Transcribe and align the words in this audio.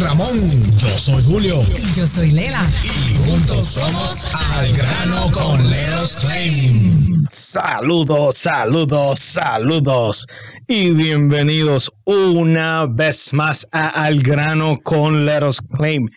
Ramón. 0.00 0.78
Yo 0.78 0.88
soy 0.98 1.22
Julio. 1.24 1.64
Y 1.76 1.94
yo 1.94 2.06
soy 2.06 2.30
Lela. 2.30 2.62
Y 2.82 3.28
juntos 3.28 3.64
somos 3.66 4.34
Al 4.54 4.72
Grano 4.72 5.30
con 5.32 5.70
Leros 5.70 6.18
Claim. 6.20 7.26
Saludos, 7.32 8.38
saludos, 8.38 9.18
saludos. 9.18 10.26
Y 10.66 10.90
bienvenidos 10.90 11.92
una 12.06 12.86
vez 12.86 13.32
más 13.32 13.66
Al 13.72 14.22
Grano 14.22 14.76
con 14.82 15.26
Leros 15.26 15.60
Claim. 15.60 16.08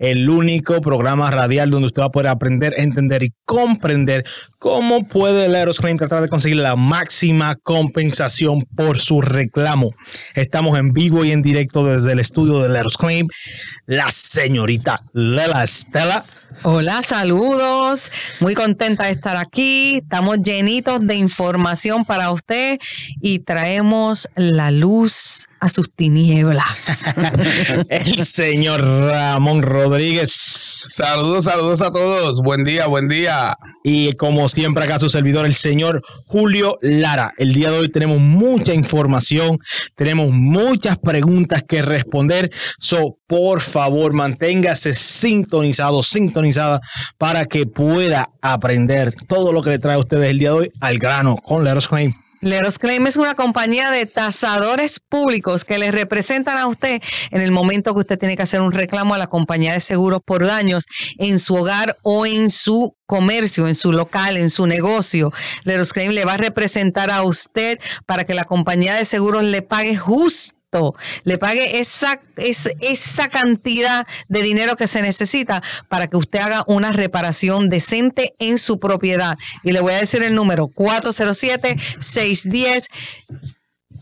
El 0.00 0.28
único 0.28 0.80
programa 0.80 1.30
radial 1.30 1.70
donde 1.70 1.86
usted 1.86 2.02
va 2.02 2.06
a 2.06 2.10
poder 2.10 2.26
aprender, 2.26 2.74
entender 2.76 3.22
y 3.22 3.32
comprender 3.44 4.24
cómo 4.58 5.06
puede 5.06 5.48
Leros 5.48 5.78
Claim 5.78 5.96
tratar 5.96 6.22
de 6.22 6.28
conseguir 6.28 6.58
la 6.58 6.74
máxima 6.74 7.54
compensación 7.62 8.62
por 8.76 8.98
su 8.98 9.20
reclamo. 9.22 9.94
Estamos 10.34 10.76
en 10.76 10.92
vivo 10.92 11.24
y 11.24 11.30
en 11.30 11.42
directo 11.42 11.86
desde 11.86 12.12
el 12.12 12.18
estudio 12.18 12.58
de 12.60 12.70
Leros 12.70 12.98
Claim. 12.98 13.28
La 13.86 14.08
señorita 14.08 15.00
Lela 15.12 15.62
Estela. 15.62 16.24
Hola, 16.62 17.02
saludos. 17.02 18.10
Muy 18.40 18.54
contenta 18.54 19.04
de 19.04 19.12
estar 19.12 19.36
aquí. 19.36 19.98
Estamos 19.98 20.38
llenitos 20.38 21.06
de 21.06 21.14
información 21.14 22.04
para 22.04 22.30
usted 22.32 22.78
y 23.20 23.40
traemos 23.40 24.28
la 24.34 24.70
luz 24.70 25.47
a 25.60 25.68
sus 25.68 25.92
tinieblas. 25.92 27.14
El 27.88 28.24
señor 28.24 28.80
Ramón 28.82 29.62
Rodríguez. 29.62 30.30
Saludos, 30.32 31.44
saludos 31.44 31.82
a 31.82 31.90
todos. 31.90 32.40
Buen 32.40 32.64
día, 32.64 32.86
buen 32.86 33.08
día. 33.08 33.56
Y 33.82 34.12
como 34.14 34.48
siempre 34.48 34.84
acá 34.84 34.98
su 34.98 35.10
servidor, 35.10 35.46
el 35.46 35.54
señor 35.54 36.02
Julio 36.26 36.78
Lara. 36.82 37.32
El 37.38 37.54
día 37.54 37.70
de 37.70 37.78
hoy 37.78 37.90
tenemos 37.90 38.20
mucha 38.20 38.74
información, 38.74 39.58
tenemos 39.96 40.30
muchas 40.30 40.98
preguntas 40.98 41.62
que 41.62 41.82
responder. 41.82 42.50
So, 42.78 43.18
por 43.26 43.60
favor, 43.60 44.12
manténgase 44.12 44.94
sintonizado, 44.94 46.02
sintonizada 46.02 46.80
para 47.18 47.46
que 47.46 47.66
pueda 47.66 48.30
aprender 48.40 49.14
todo 49.26 49.52
lo 49.52 49.62
que 49.62 49.70
le 49.70 49.78
trae 49.78 49.96
a 49.96 49.98
ustedes 49.98 50.30
el 50.30 50.38
día 50.38 50.50
de 50.50 50.56
hoy 50.56 50.70
al 50.80 50.98
grano 50.98 51.36
con 51.36 51.64
Leros 51.64 51.88
Claim. 51.88 52.14
Leros 52.40 52.78
Claim 52.78 53.06
es 53.06 53.16
una 53.16 53.34
compañía 53.34 53.90
de 53.90 54.06
tasadores 54.06 55.00
públicos 55.00 55.64
que 55.64 55.78
le 55.78 55.90
representan 55.90 56.56
a 56.56 56.68
usted 56.68 57.00
en 57.30 57.40
el 57.40 57.50
momento 57.50 57.92
que 57.94 58.00
usted 58.00 58.18
tiene 58.18 58.36
que 58.36 58.42
hacer 58.42 58.60
un 58.60 58.72
reclamo 58.72 59.14
a 59.14 59.18
la 59.18 59.26
compañía 59.26 59.72
de 59.72 59.80
seguros 59.80 60.20
por 60.24 60.46
daños 60.46 60.84
en 61.18 61.40
su 61.40 61.56
hogar 61.56 61.96
o 62.02 62.26
en 62.26 62.48
su 62.50 62.96
comercio, 63.06 63.66
en 63.66 63.74
su 63.74 63.92
local, 63.92 64.36
en 64.36 64.50
su 64.50 64.66
negocio. 64.66 65.32
Leros 65.64 65.92
Claim 65.92 66.12
le 66.12 66.24
va 66.24 66.34
a 66.34 66.38
representar 66.38 67.10
a 67.10 67.22
usted 67.22 67.78
para 68.06 68.24
que 68.24 68.34
la 68.34 68.44
compañía 68.44 68.94
de 68.94 69.04
seguros 69.04 69.42
le 69.42 69.62
pague 69.62 69.96
justo 69.96 70.57
le 71.24 71.38
pague 71.38 71.80
esa, 71.80 72.20
esa, 72.36 73.28
cantidad 73.28 74.06
de 74.28 74.42
dinero 74.42 74.76
que 74.76 74.86
se 74.86 75.00
necesita 75.00 75.62
para 75.88 76.08
que 76.08 76.18
usted 76.18 76.40
haga 76.40 76.62
una 76.66 76.92
reparación 76.92 77.70
decente 77.70 78.34
en 78.38 78.58
su 78.58 78.78
propiedad. 78.78 79.38
Y 79.62 79.72
le 79.72 79.80
voy 79.80 79.94
a 79.94 79.98
decir 79.98 80.22
el 80.22 80.34
número 80.34 80.68
407-610. 80.68 82.88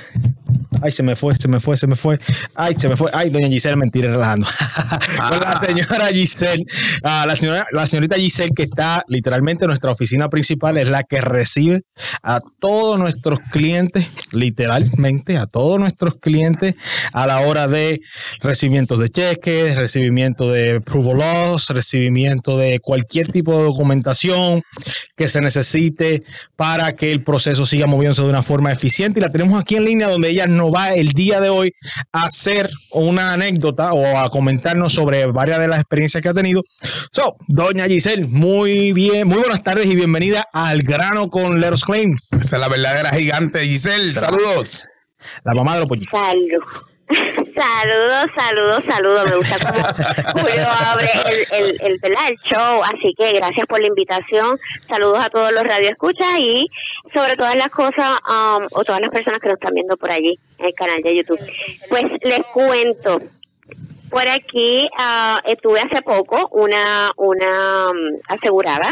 Ay, 0.82 0.92
se 0.92 1.02
me 1.02 1.16
fue, 1.16 1.34
se 1.34 1.48
me 1.48 1.60
fue, 1.60 1.76
se 1.76 1.86
me 1.86 1.96
fue. 1.96 2.19
Ay, 2.54 2.75
se 2.76 2.88
me 2.88 2.96
fue. 2.96 3.10
Ay, 3.12 3.30
doña 3.30 3.48
Giselle, 3.48 3.76
mentira, 3.76 4.10
relajando. 4.10 4.46
Con 5.28 5.40
la 5.40 5.56
señora 5.56 6.06
Giselle, 6.08 6.64
ah, 7.02 7.25
la, 7.26 7.36
señora, 7.36 7.66
la 7.72 7.86
señorita 7.86 8.16
Giselle, 8.16 8.52
que 8.54 8.64
está 8.64 9.04
literalmente 9.08 9.64
en 9.64 9.69
nuestra 9.69 9.90
oficina 9.90 10.28
principal, 10.28 10.76
es 10.76 10.88
la 10.88 11.02
que 11.02 11.20
recibe 11.20 11.82
a 12.22 12.40
todos 12.60 12.98
nuestros 12.98 13.40
clientes, 13.50 14.06
literalmente 14.32 15.36
a 15.36 15.46
todos 15.46 15.80
nuestros 15.80 16.14
clientes, 16.20 16.75
a 17.12 17.26
la 17.26 17.40
hora 17.40 17.66
de 17.66 18.00
recibimiento 18.40 18.96
de 18.96 19.08
cheques, 19.08 19.76
recibimiento 19.76 20.50
de 20.50 20.76
approval 20.76 21.19
loss, 21.19 21.70
recibimiento 21.70 22.56
de 22.56 22.78
cualquier 22.80 23.28
tipo 23.28 23.56
de 23.56 23.64
documentación 23.64 24.62
que 25.16 25.28
se 25.28 25.40
necesite 25.40 26.22
para 26.56 26.92
que 26.92 27.10
el 27.12 27.22
proceso 27.22 27.66
siga 27.66 27.86
moviéndose 27.86 28.22
de 28.22 28.28
una 28.28 28.42
forma 28.42 28.72
eficiente. 28.72 29.20
Y 29.20 29.22
la 29.22 29.32
tenemos 29.32 29.60
aquí 29.60 29.76
en 29.76 29.84
línea 29.84 30.08
donde 30.08 30.30
ella 30.30 30.46
nos 30.46 30.68
nos 30.69 30.75
va 30.75 30.93
el 30.93 31.12
día 31.12 31.41
de 31.41 31.49
hoy 31.49 31.73
a 32.12 32.23
hacer 32.23 32.69
una 32.93 33.32
anécdota 33.32 33.93
o 33.93 34.19
a 34.19 34.29
comentarnos 34.29 34.93
sobre 34.93 35.26
varias 35.26 35.59
de 35.59 35.69
las 35.69 35.81
experiencias 35.81 36.23
que 36.23 36.29
ha 36.29 36.35
tenido. 36.35 36.62
So, 37.12 37.37
doña 37.47 37.87
Giselle, 37.87 38.26
muy 38.26 38.93
bien, 38.93 39.26
muy 39.29 39.38
buenas 39.38 39.62
tardes 39.62 39.87
y 39.87 39.97
bienvenida 39.97 40.47
al 40.53 40.82
grano 40.82 41.29
con 41.29 41.61
Leros 41.61 41.85
Claim. 41.85 42.17
Esa 42.32 42.56
es 42.56 42.61
la 42.61 42.69
verdadera 42.69 43.11
gigante 43.11 43.61
Giselle. 43.61 44.11
Saludos. 44.11 44.88
La 45.44 45.55
mamá 45.55 45.75
de 45.75 45.81
los 45.81 45.88
pollitos. 45.88 46.19
Salud. 46.19 46.62
Saludos, 47.58 48.26
saludos, 48.37 48.84
saludos. 48.84 49.25
Me 49.31 49.37
gusta 49.37 49.58
como 49.58 50.43
Julio 50.43 50.66
abre 50.69 51.08
el, 51.26 51.64
el, 51.64 51.81
el, 51.81 52.00
el 52.02 52.37
show. 52.44 52.82
Así 52.84 53.14
que 53.16 53.32
gracias 53.32 53.66
por 53.66 53.81
la 53.81 53.87
invitación. 53.87 54.58
Saludos 54.87 55.19
a 55.19 55.31
todos 55.31 55.52
los 55.52 55.62
radioescuchas 55.62 56.38
y 56.38 56.66
sobre 57.14 57.34
todas 57.37 57.56
las 57.56 57.69
cosas 57.69 58.19
um, 58.28 58.66
o 58.72 58.84
todas 58.84 59.00
las 59.00 59.10
personas 59.10 59.38
que 59.40 59.49
nos 59.49 59.55
están 59.55 59.75
viendo 59.75 59.96
por 59.96 60.10
allí 60.10 60.38
en 60.58 60.66
el 60.66 60.75
canal 60.75 61.02
de 61.02 61.16
YouTube. 61.16 61.40
Pues 61.88 62.05
les 62.22 62.46
cuento. 62.46 63.19
Por 64.11 64.26
aquí 64.26 64.87
uh, 64.99 65.37
estuve 65.44 65.81
hace 65.81 66.02
poco 66.02 66.49
una, 66.52 67.11
una 67.16 67.90
um, 67.90 68.19
asegurada 68.28 68.90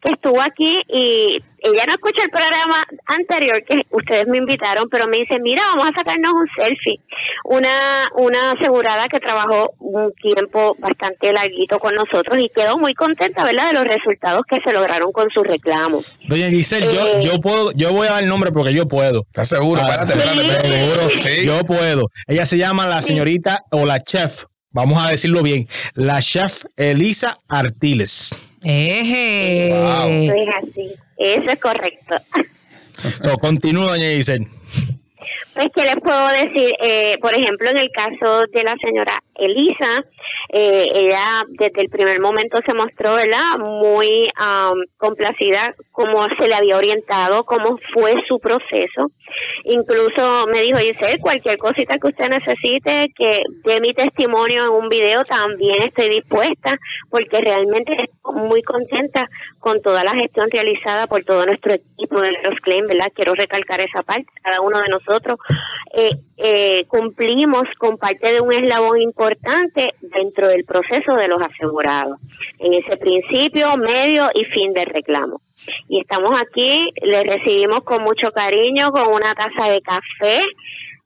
que 0.00 0.12
estuvo 0.12 0.40
aquí 0.40 0.76
y 0.88 1.42
ella 1.64 1.84
no 1.86 1.94
escucha 1.94 2.24
el 2.24 2.30
programa 2.30 2.84
anterior 3.06 3.62
que 3.66 3.76
ustedes 3.90 4.26
me 4.28 4.38
invitaron, 4.38 4.88
pero 4.90 5.06
me 5.08 5.16
dice, 5.18 5.38
mira, 5.40 5.62
vamos 5.74 5.90
a 5.90 5.98
sacarnos 5.98 6.32
un 6.34 6.48
selfie. 6.56 7.00
Una, 7.44 7.70
una 8.16 8.52
asegurada 8.52 9.08
que 9.08 9.18
trabajó 9.20 9.72
un 9.80 10.12
tiempo 10.14 10.76
bastante 10.78 11.32
larguito 11.32 11.78
con 11.78 11.94
nosotros 11.94 12.38
y 12.38 12.48
quedó 12.54 12.78
muy 12.78 12.94
contenta, 12.94 13.44
¿verdad?, 13.44 13.68
de 13.68 13.74
los 13.74 13.84
resultados 13.84 14.42
que 14.48 14.56
se 14.64 14.72
lograron 14.72 15.10
con 15.12 15.30
su 15.30 15.42
reclamo. 15.42 16.02
Doña 16.28 16.48
Giselle, 16.50 16.92
yo, 16.94 17.06
Eh, 17.06 17.22
yo 17.24 17.40
puedo, 17.40 17.72
yo 17.72 17.92
voy 17.92 18.06
a 18.08 18.12
dar 18.12 18.22
el 18.22 18.28
nombre 18.28 18.52
porque 18.52 18.72
yo 18.74 18.86
puedo. 18.86 19.22
¿Estás 19.26 19.48
seguro? 19.48 19.80
Ah, 19.82 20.04
Espérate, 20.04 20.12
espérate, 20.12 20.46
espérate. 20.46 20.78
Seguro, 20.78 21.10
Sí. 21.10 21.46
yo 21.46 21.64
puedo. 21.64 22.10
Ella 22.26 22.46
se 22.46 22.58
llama 22.58 22.86
la 22.86 23.02
señorita 23.02 23.64
o 23.70 23.84
la 23.86 24.00
chef, 24.00 24.44
vamos 24.70 25.04
a 25.04 25.10
decirlo 25.10 25.42
bien, 25.42 25.68
la 25.94 26.20
chef 26.20 26.64
Elisa 26.76 27.36
Artiles. 27.48 28.34
Eje. 28.62 29.68
Eso 29.68 30.34
es 30.34 30.48
así, 30.62 30.90
eso 31.24 31.50
es 31.50 31.60
correcto. 31.60 32.16
So, 33.22 33.36
continúa, 33.38 33.92
doña. 33.92 34.08
Pues, 35.54 35.68
¿qué 35.72 35.82
les 35.82 35.96
puedo 35.96 36.28
decir? 36.28 36.72
Eh, 36.82 37.16
por 37.20 37.32
ejemplo, 37.32 37.70
en 37.70 37.78
el 37.78 37.90
caso 37.92 38.42
de 38.52 38.64
la 38.64 38.74
señora 38.84 39.22
Elisa, 39.36 40.02
eh, 40.52 40.84
ella 40.92 41.44
desde 41.48 41.82
el 41.82 41.88
primer 41.88 42.20
momento 42.20 42.58
se 42.66 42.74
mostró, 42.74 43.14
¿verdad? 43.14 43.58
Muy 43.58 44.26
am, 44.34 44.74
complacida 44.96 45.72
cómo 45.92 46.26
se 46.38 46.48
le 46.48 46.54
había 46.56 46.76
orientado, 46.76 47.44
cómo 47.44 47.78
fue 47.92 48.14
su 48.26 48.40
proceso. 48.40 49.12
Incluso 49.64 50.46
me 50.52 50.60
dijo, 50.62 50.78
Giselle, 50.78 51.20
cualquier 51.20 51.56
cosita 51.56 51.98
que 51.98 52.08
usted 52.08 52.28
necesite, 52.30 53.12
que 53.16 53.42
dé 53.64 53.80
mi 53.80 53.94
testimonio 53.94 54.64
en 54.64 54.72
un 54.72 54.88
video, 54.88 55.24
también 55.24 55.82
estoy 55.82 56.08
dispuesta, 56.08 56.72
porque 57.10 57.40
realmente 57.40 57.92
estoy 57.92 58.42
muy 58.42 58.62
contenta 58.62 59.28
con 59.60 59.80
toda 59.82 60.02
la 60.04 60.12
gestión 60.12 60.50
realizada 60.50 61.06
por 61.06 61.22
todo 61.24 61.46
nuestro 61.46 61.74
equipo 61.74 62.20
de 62.20 62.32
los 62.42 62.60
claims, 62.60 62.88
¿verdad? 62.88 63.12
Quiero 63.14 63.34
recalcar 63.34 63.80
esa 63.80 64.02
parte, 64.02 64.26
cada 64.42 64.60
uno 64.60 64.78
de 64.80 64.88
nosotros 64.88 65.38
eh, 65.96 66.10
eh, 66.36 66.84
cumplimos 66.86 67.62
con 67.78 67.96
parte 67.98 68.32
de 68.32 68.40
un 68.40 68.52
eslabón 68.52 69.00
importante 69.00 69.90
dentro 70.00 70.48
del 70.48 70.64
proceso 70.64 71.14
de 71.14 71.28
los 71.28 71.40
asegurados, 71.40 72.18
en 72.58 72.74
ese 72.74 72.96
principio, 72.96 73.76
medio 73.76 74.28
y 74.34 74.44
fin 74.44 74.72
del 74.72 74.86
reclamo. 74.86 75.40
Y 75.88 76.00
estamos 76.00 76.32
aquí, 76.40 76.90
le 77.02 77.22
recibimos 77.22 77.80
con 77.80 78.02
mucho 78.02 78.30
cariño, 78.32 78.90
con 78.90 79.14
una 79.14 79.34
taza 79.34 79.70
de 79.70 79.80
café, 79.80 80.42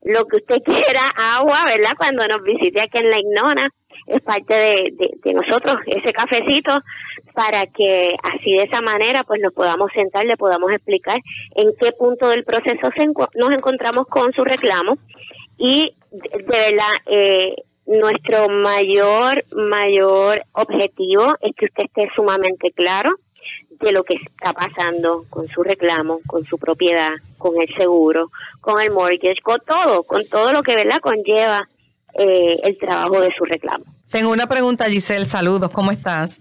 lo 0.02 0.25
que 0.26 0.37
usted 0.37 0.62
quiera, 0.64 1.02
agua, 1.37 1.64
¿verdad? 1.67 1.93
Cuando 1.96 2.26
nos 2.26 2.43
visite 2.43 2.81
aquí 2.81 2.99
en 2.99 3.11
La 3.11 3.19
Ignona, 3.19 3.70
es 4.06 4.22
parte 4.22 4.54
de, 4.54 5.10
de, 5.22 5.32
nosotros, 5.32 5.76
ese 5.86 6.12
cafecito, 6.12 6.72
para 7.34 7.66
que 7.66 8.14
así 8.22 8.52
de 8.52 8.62
esa 8.62 8.80
manera 8.80 9.22
pues 9.24 9.40
nos 9.40 9.52
podamos 9.52 9.90
sentar, 9.94 10.24
le 10.24 10.36
podamos 10.36 10.70
explicar 10.72 11.18
en 11.54 11.70
qué 11.80 11.92
punto 11.92 12.28
del 12.28 12.44
proceso 12.44 12.88
se 12.96 13.06
nos 13.06 13.50
encontramos 13.50 14.06
con 14.06 14.32
su 14.32 14.44
reclamo 14.44 14.98
y 15.58 15.92
de, 16.10 16.38
de 16.38 16.70
verdad 16.70 16.92
eh, 17.06 17.54
nuestro 17.86 18.48
mayor 18.48 19.44
mayor 19.52 20.42
objetivo 20.52 21.34
es 21.40 21.54
que 21.56 21.66
usted 21.66 21.84
esté 21.84 22.08
sumamente 22.14 22.70
claro 22.72 23.14
de 23.80 23.92
lo 23.92 24.02
que 24.02 24.16
está 24.16 24.52
pasando 24.52 25.24
con 25.30 25.46
su 25.46 25.62
reclamo, 25.62 26.20
con 26.26 26.44
su 26.44 26.58
propiedad, 26.58 27.10
con 27.38 27.60
el 27.60 27.68
seguro, 27.76 28.30
con 28.60 28.80
el 28.80 28.90
mortgage, 28.90 29.40
con 29.42 29.58
todo, 29.66 30.02
con 30.02 30.26
todo 30.28 30.52
lo 30.52 30.62
que 30.62 30.74
verdad 30.74 30.98
conlleva 31.00 31.62
eh, 32.14 32.58
el 32.64 32.78
trabajo 32.78 33.20
de 33.20 33.31
su 33.37 33.44
reclamo. 33.44 33.84
Tengo 34.10 34.31
una 34.31 34.46
pregunta, 34.46 34.87
Giselle. 34.87 35.26
Saludos, 35.26 35.70
¿cómo 35.70 35.90
estás? 35.90 36.38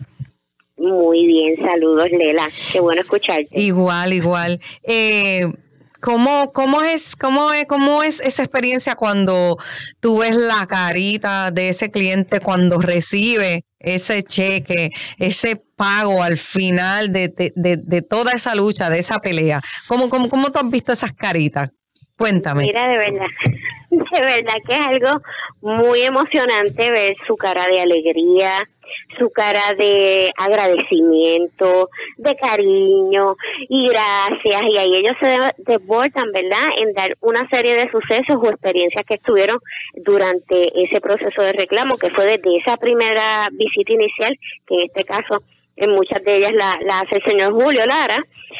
Muy 0.77 1.25
bien, 1.25 1.55
saludos 1.57 2.07
Lela, 2.11 2.47
qué 2.71 2.79
bueno 2.79 3.01
escucharte. 3.01 3.49
Igual, 3.59 4.13
igual. 4.13 4.59
Eh, 4.83 5.51
¿Cómo, 5.99 6.51
cómo, 6.53 6.83
es, 6.83 7.15
cómo, 7.15 7.51
es, 7.51 7.65
¿Cómo 7.65 8.03
es 8.03 8.19
esa 8.19 8.43
experiencia 8.43 8.95
cuando 8.95 9.57
tú 9.99 10.19
ves 10.19 10.35
la 10.35 10.67
carita 10.67 11.49
de 11.49 11.69
ese 11.69 11.89
cliente 11.89 12.39
cuando 12.39 12.79
recibe 12.79 13.63
ese 13.79 14.21
cheque, 14.21 14.91
ese 15.17 15.59
pago 15.75 16.21
al 16.21 16.37
final 16.37 17.11
de, 17.11 17.29
de, 17.29 17.51
de, 17.55 17.77
de 17.77 18.01
toda 18.03 18.33
esa 18.33 18.53
lucha, 18.53 18.91
de 18.91 18.99
esa 18.99 19.17
pelea? 19.17 19.59
¿Cómo, 19.87 20.07
cómo, 20.09 20.29
¿Cómo 20.29 20.51
tú 20.51 20.59
has 20.59 20.69
visto 20.69 20.93
esas 20.93 21.13
caritas? 21.13 21.71
Cuéntame. 22.15 22.63
Mira, 22.63 22.87
de 22.87 22.97
verdad, 22.97 23.27
de 24.11 24.19
verdad 24.21 24.53
que 24.67 24.75
es 24.75 24.87
algo 24.87 25.21
muy 25.61 26.01
emocionante 26.01 26.91
ver 26.91 27.15
su 27.25 27.35
cara 27.35 27.65
de 27.73 27.81
alegría, 27.81 28.51
su 29.17 29.29
cara 29.29 29.73
de 29.77 30.29
agradecimiento, 30.37 31.89
de 32.17 32.35
cariño 32.35 33.35
y 33.69 33.87
gracias. 33.87 34.61
Y 34.73 34.77
ahí 34.77 34.95
ellos 34.95 35.13
se 35.19 35.27
de- 35.27 35.53
desbordan, 35.57 36.31
¿verdad?, 36.33 36.67
en 36.77 36.93
dar 36.93 37.15
una 37.21 37.47
serie 37.49 37.75
de 37.75 37.89
sucesos 37.91 38.37
o 38.41 38.49
experiencias 38.49 39.05
que 39.05 39.15
estuvieron 39.15 39.57
durante 40.05 40.71
ese 40.81 41.01
proceso 41.01 41.41
de 41.41 41.53
reclamo, 41.53 41.97
que 41.97 42.11
fue 42.11 42.25
desde 42.25 42.57
esa 42.57 42.77
primera 42.77 43.47
visita 43.51 43.93
inicial, 43.93 44.37
que 44.67 44.75
en 44.75 44.81
este 44.87 45.03
caso 45.03 45.41
en 45.75 45.91
muchas 45.91 46.23
de 46.23 46.37
ellas 46.37 46.51
la, 46.53 46.77
la 46.85 46.99
hace 47.01 47.17
el 47.17 47.23
señor 47.31 47.53
Julio 47.53 47.85
Lara, 47.85 48.17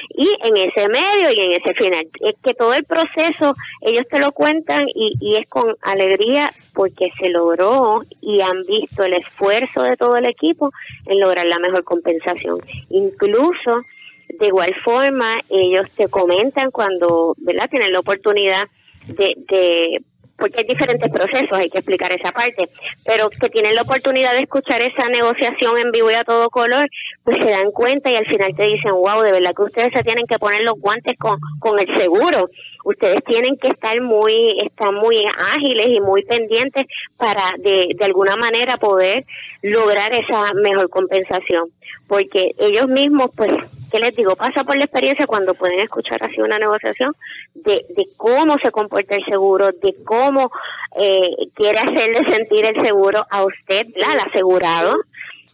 y 0.09 0.29
en 0.43 0.57
ese 0.57 0.87
medio 0.87 1.29
y 1.33 1.39
en 1.39 1.51
ese 1.53 1.73
final. 1.73 2.07
Es 2.21 2.35
que 2.43 2.53
todo 2.53 2.73
el 2.73 2.83
proceso 2.83 3.53
ellos 3.81 4.07
te 4.09 4.19
lo 4.19 4.31
cuentan 4.31 4.87
y, 4.93 5.15
y 5.19 5.35
es 5.35 5.47
con 5.47 5.75
alegría 5.81 6.51
porque 6.73 7.09
se 7.19 7.29
logró 7.29 8.03
y 8.21 8.41
han 8.41 8.63
visto 8.65 9.03
el 9.03 9.13
esfuerzo 9.13 9.83
de 9.83 9.97
todo 9.97 10.15
el 10.17 10.27
equipo 10.27 10.71
en 11.05 11.19
lograr 11.19 11.45
la 11.45 11.59
mejor 11.59 11.83
compensación. 11.83 12.59
Incluso, 12.89 13.81
de 14.29 14.47
igual 14.47 14.73
forma, 14.83 15.35
ellos 15.49 15.89
te 15.91 16.07
comentan 16.07 16.71
cuando, 16.71 17.33
¿verdad?, 17.37 17.69
tienen 17.69 17.93
la 17.93 17.99
oportunidad 17.99 18.67
de, 19.07 19.33
de 19.49 20.01
porque 20.37 20.61
hay 20.61 20.65
diferentes 20.65 21.11
procesos, 21.11 21.57
hay 21.57 21.69
que 21.69 21.79
explicar 21.79 22.11
esa 22.11 22.31
parte, 22.31 22.69
pero 23.05 23.29
que 23.29 23.49
tienen 23.49 23.75
la 23.75 23.81
oportunidad 23.81 24.33
de 24.33 24.41
escuchar 24.41 24.81
esa 24.81 25.09
negociación 25.09 25.77
en 25.77 25.91
vivo 25.91 26.11
y 26.11 26.13
a 26.13 26.23
todo 26.23 26.49
color, 26.49 26.87
pues 27.23 27.37
se 27.41 27.49
dan 27.49 27.71
cuenta 27.71 28.11
y 28.11 28.15
al 28.15 28.25
final 28.25 28.55
te 28.55 28.65
dicen, 28.65 28.91
wow, 28.93 29.21
de 29.23 29.31
verdad 29.31 29.53
que 29.55 29.63
ustedes 29.63 29.89
se 29.93 30.03
tienen 30.03 30.25
que 30.27 30.37
poner 30.37 30.61
los 30.61 30.79
guantes 30.79 31.17
con, 31.17 31.37
con 31.59 31.79
el 31.79 31.87
seguro, 31.97 32.49
ustedes 32.83 33.23
tienen 33.25 33.57
que 33.57 33.69
estar 33.69 33.99
muy, 34.01 34.59
estar 34.63 34.91
muy 34.91 35.21
ágiles 35.55 35.87
y 35.89 35.99
muy 35.99 36.23
pendientes 36.23 36.85
para 37.17 37.43
de, 37.57 37.89
de 37.97 38.05
alguna 38.05 38.35
manera 38.35 38.77
poder 38.77 39.25
lograr 39.61 40.13
esa 40.13 40.53
mejor 40.53 40.89
compensación, 40.89 41.69
porque 42.07 42.51
ellos 42.59 42.87
mismos, 42.87 43.29
pues, 43.35 43.51
¿qué 43.91 43.99
les 43.99 44.15
digo? 44.15 44.35
Pasa 44.35 44.63
por 44.63 44.77
la 44.77 44.85
experiencia 44.85 45.25
cuando 45.25 45.53
pueden 45.53 45.79
escuchar 45.79 46.23
así 46.23 46.41
una 46.41 46.57
negociación 46.57 47.13
de, 47.53 47.85
de 47.95 48.03
cómo 48.17 48.55
se 48.61 48.71
comporta 48.71 49.15
el 49.15 49.25
seguro, 49.25 49.67
de 49.67 49.95
cómo 50.03 50.51
eh, 50.99 51.47
quiere 51.53 51.79
hacerle 51.79 52.29
sentir 52.29 52.65
el 52.65 52.85
seguro 52.85 53.25
a 53.29 53.43
usted, 53.43 53.87
¿la? 53.95 54.11
al 54.13 54.19
asegurado. 54.27 54.95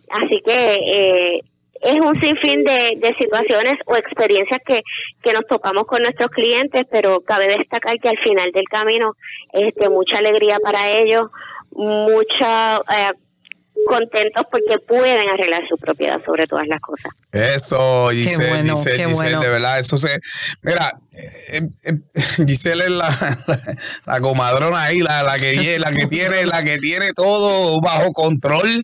Así 0.10 0.42
que 0.46 0.76
eh, 0.76 1.42
es 1.82 2.00
un 2.00 2.20
sinfín 2.22 2.64
de, 2.64 2.94
de 2.98 3.16
situaciones 3.20 3.74
o 3.86 3.96
experiencias 3.96 4.60
que, 4.66 4.82
que 5.22 5.34
nos 5.34 5.46
topamos 5.48 5.84
con 5.84 6.02
nuestros 6.02 6.30
clientes, 6.30 6.84
pero 6.90 7.22
cabe 7.22 7.48
destacar 7.48 8.00
que 8.00 8.10
al 8.10 8.20
final 8.20 8.52
del 8.54 8.68
camino 8.70 9.16
es 9.52 9.74
de 9.76 9.90
mucha 9.90 10.18
alegría 10.18 10.58
para 10.60 10.90
ellos, 10.90 11.30
mucha... 11.72 12.78
Eh, 12.78 13.12
contentos 13.88 14.46
porque 14.52 14.78
pueden 14.88 15.30
arreglar 15.30 15.64
su 15.68 15.78
propiedad 15.78 16.20
sobre 16.26 16.46
todas 16.48 16.68
las 16.68 16.80
cosas. 16.80 17.12
Eso, 17.32 18.10
Giselle, 18.12 18.50
bueno, 18.50 18.76
Giselle, 18.76 18.98
qué 18.98 19.04
Giselle, 19.08 19.14
bueno. 19.16 19.42
de 19.42 19.50
verdad, 19.50 19.80
eso 19.80 19.98
se... 19.98 20.20
Mira, 20.62 20.94
eh, 21.12 21.70
eh, 21.84 21.94
Giselle 22.48 22.84
es 22.86 22.92
la, 22.92 23.38
la, 24.06 24.22
comadrona 24.22 24.84
ahí, 24.84 25.00
la, 25.00 25.24
la, 25.24 25.38
que, 25.38 25.78
la 25.80 25.92
que 25.92 26.08
tiene, 26.08 26.46
la 26.46 26.64
que 26.64 26.78
tiene 26.80 27.12
todo 27.14 27.82
bajo 27.82 28.14
control. 28.14 28.84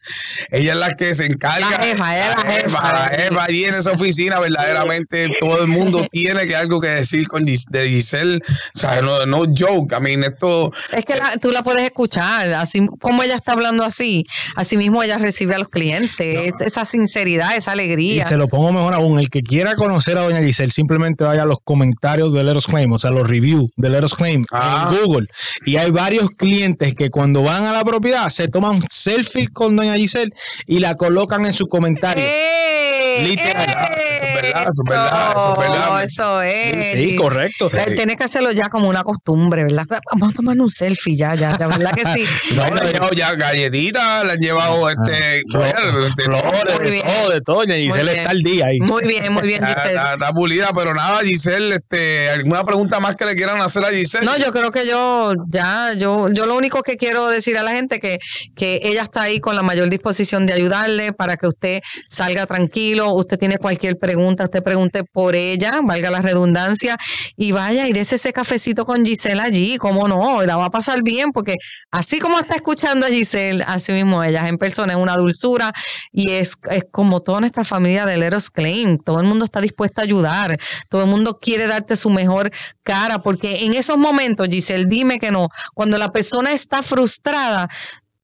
Ella 0.51 0.73
es 0.73 0.79
la 0.79 0.95
que 0.95 1.15
se 1.15 1.25
encarga. 1.25 1.69
La 1.69 1.77
jefa, 1.83 2.15
ella 2.15 2.29
es 2.31 2.35
la 2.43 2.51
jefa. 2.51 2.91
La 2.93 3.07
jefa 3.09 3.43
allí 3.43 3.65
en 3.65 3.75
esa 3.75 3.91
oficina, 3.91 4.39
verdaderamente 4.39 5.27
todo 5.39 5.61
el 5.61 5.67
mundo 5.67 6.05
tiene 6.11 6.45
que 6.47 6.55
algo 6.55 6.79
que 6.81 6.87
decir 6.89 7.27
con 7.27 7.45
Gis- 7.45 7.65
de 7.69 7.87
Giselle. 7.89 8.39
O 8.75 8.77
sea, 8.79 9.01
no, 9.01 9.25
no 9.25 9.45
joke. 9.57 9.95
I 9.97 10.01
mean, 10.01 10.23
esto. 10.23 10.71
Es 10.91 11.05
que 11.05 11.15
la- 11.15 11.37
tú 11.41 11.51
la 11.51 11.63
puedes 11.63 11.83
escuchar, 11.83 12.53
así 12.53 12.87
como 12.99 13.23
ella 13.23 13.35
está 13.35 13.53
hablando 13.53 13.83
así, 13.83 14.25
así 14.55 14.77
mismo 14.79 15.03
ella 15.03 15.19
recibe 15.19 15.53
a 15.53 15.59
los 15.59 15.69
clientes, 15.69 16.53
esa 16.59 16.85
sinceridad, 16.85 17.55
esa 17.55 17.71
Y 17.71 17.73
alegría. 17.73 18.25
se 18.25 18.37
lo 18.37 18.47
pongo 18.47 18.71
mejor 18.71 18.95
aún, 18.95 19.19
el 19.19 19.29
que 19.29 19.43
quiera 19.43 19.75
conocer 19.75 20.17
a 20.17 20.21
Doña 20.21 20.41
Giselle, 20.41 20.71
simplemente 20.71 21.23
vaya 21.23 21.43
a 21.43 21.45
los 21.45 21.59
comentarios 21.63 22.33
de 22.33 22.43
Let 22.43 22.55
Us 22.55 22.65
Claim, 22.65 22.91
o 22.91 22.97
sea, 22.97 23.11
los 23.11 23.27
reviews 23.29 23.69
de 23.75 23.89
Let 23.89 24.05
Us 24.05 24.15
Claim 24.15 24.45
Ah. 24.51 24.89
en 24.91 24.97
Google. 25.05 25.27
Y 25.65 25.77
hay 25.77 25.91
varios 25.91 26.31
clientes 26.31 26.95
que 26.95 27.11
cuando 27.11 27.43
van 27.43 27.65
a 27.65 27.71
la 27.71 27.83
propiedad 27.85 28.29
se 28.29 28.47
toman 28.47 28.79
selfie 28.89 29.47
con 29.49 29.75
Doña 29.75 29.93
Giselle 29.95 30.31
y 30.65 30.79
la 30.79 30.95
colocan 30.95 31.45
en 31.45 31.53
su 31.53 31.67
comentario. 31.67 32.23
¡Eh! 32.25 33.25
Literal. 33.27 33.67
¡Eh! 33.69 33.98
Verdad, 34.41 34.61
eso 34.61 34.81
es 34.85 34.89
verdad, 34.89 35.31
eso 35.37 35.51
es 35.53 35.59
verdad. 35.69 36.03
Eso 36.03 36.41
es. 36.41 36.93
Sí, 36.93 37.15
correcto. 37.15 37.67
Eh, 37.73 37.95
Tienes 37.95 38.15
que 38.15 38.23
hacerlo 38.23 38.51
ya 38.51 38.69
como 38.69 38.87
una 38.87 39.03
costumbre, 39.03 39.63
¿verdad? 39.63 39.85
Vamos 40.11 40.33
a 40.33 40.35
tomar 40.35 40.57
un 40.59 40.69
selfie 40.69 41.15
ya, 41.15 41.35
ya, 41.35 41.57
ya, 41.57 41.67
¿verdad 41.67 41.91
que 41.93 42.03
sí? 42.15 42.25
No, 42.55 42.63
le 42.65 42.81
han 42.87 42.93
llevado 42.93 43.11
ya 43.13 43.33
galletitas, 43.35 44.23
le 44.25 44.31
han 44.33 44.39
llevado 44.39 44.89
este, 44.89 45.41
Flor- 45.51 46.05
este, 46.07 46.23
Flores, 46.23 46.79
Muy 46.79 46.89
de 46.91 47.01
todo, 47.01 47.29
de 47.31 47.41
todo. 47.41 47.55
Doña 47.59 47.75
Giselle 47.75 48.17
está 48.17 48.29
al 48.29 48.39
día 48.41 48.67
ahí. 48.67 48.79
Muy 48.79 49.03
bien, 49.05 49.31
muy 49.33 49.45
bien, 49.47 49.63
Giselle. 49.65 49.89
está- 49.95 50.13
está 50.13 50.31
pulida, 50.31 50.69
pero 50.75 50.93
nada, 50.93 51.19
Giselle, 51.21 51.75
este, 51.75 52.29
¿alguna 52.29 52.63
pregunta 52.63 52.99
más 52.99 53.15
que 53.15 53.25
le 53.25 53.35
quieran 53.35 53.61
hacer 53.61 53.83
a 53.83 53.89
Giselle? 53.89 54.25
No, 54.25 54.37
yo 54.37 54.51
creo 54.51 54.71
que 54.71 54.87
yo 54.87 55.33
ya, 55.49 55.93
yo, 55.97 56.29
yo 56.29 56.45
lo 56.45 56.55
único 56.55 56.81
que 56.83 56.95
quiero 56.97 57.27
decir 57.29 57.57
a 57.57 57.63
la 57.63 57.71
gente 57.71 57.99
que, 57.99 58.19
que 58.55 58.79
ella 58.83 59.01
está 59.03 59.23
ahí 59.23 59.39
con 59.39 59.55
la 59.55 59.61
mayor 59.63 59.89
disposición 59.89 60.45
de 60.45 60.53
ayudarle 60.53 61.11
para 61.13 61.35
que 61.37 61.47
usted 61.47 61.81
salga 62.07 62.45
tranquilo. 62.45 63.13
Usted 63.13 63.37
tiene 63.37 63.57
cualquier 63.57 63.97
pregunta, 63.97 64.19
usted 64.37 64.63
pregunte 64.63 65.03
por 65.03 65.35
ella, 65.35 65.79
valga 65.83 66.09
la 66.09 66.21
redundancia, 66.21 66.97
y 67.35 67.51
vaya 67.51 67.87
y 67.87 67.93
dése 67.93 68.15
ese 68.15 68.33
cafecito 68.33 68.85
con 68.85 69.05
Giselle 69.05 69.41
allí, 69.41 69.77
cómo 69.77 70.07
no, 70.07 70.43
la 70.43 70.57
va 70.57 70.65
a 70.65 70.69
pasar 70.69 71.03
bien, 71.03 71.31
porque 71.31 71.55
así 71.91 72.19
como 72.19 72.39
está 72.39 72.55
escuchando 72.55 73.05
a 73.05 73.09
Giselle, 73.09 73.63
así 73.67 73.91
mismo 73.93 74.23
ella 74.23 74.47
en 74.47 74.57
persona 74.57 74.93
es 74.93 74.99
una 74.99 75.17
dulzura 75.17 75.71
y 76.11 76.31
es, 76.31 76.55
es 76.69 76.83
como 76.91 77.21
toda 77.21 77.39
nuestra 77.39 77.63
familia 77.63 78.05
de 78.05 78.17
Leros 78.17 78.49
Claim, 78.49 78.97
todo 78.97 79.19
el 79.19 79.27
mundo 79.27 79.45
está 79.45 79.61
dispuesto 79.61 80.01
a 80.01 80.03
ayudar, 80.03 80.59
todo 80.89 81.03
el 81.03 81.09
mundo 81.09 81.39
quiere 81.39 81.67
darte 81.67 81.95
su 81.95 82.09
mejor 82.09 82.51
cara, 82.83 83.19
porque 83.19 83.65
en 83.65 83.73
esos 83.73 83.97
momentos, 83.97 84.47
Giselle, 84.49 84.85
dime 84.85 85.19
que 85.19 85.31
no, 85.31 85.49
cuando 85.73 85.97
la 85.97 86.11
persona 86.11 86.51
está 86.51 86.81
frustrada, 86.81 87.69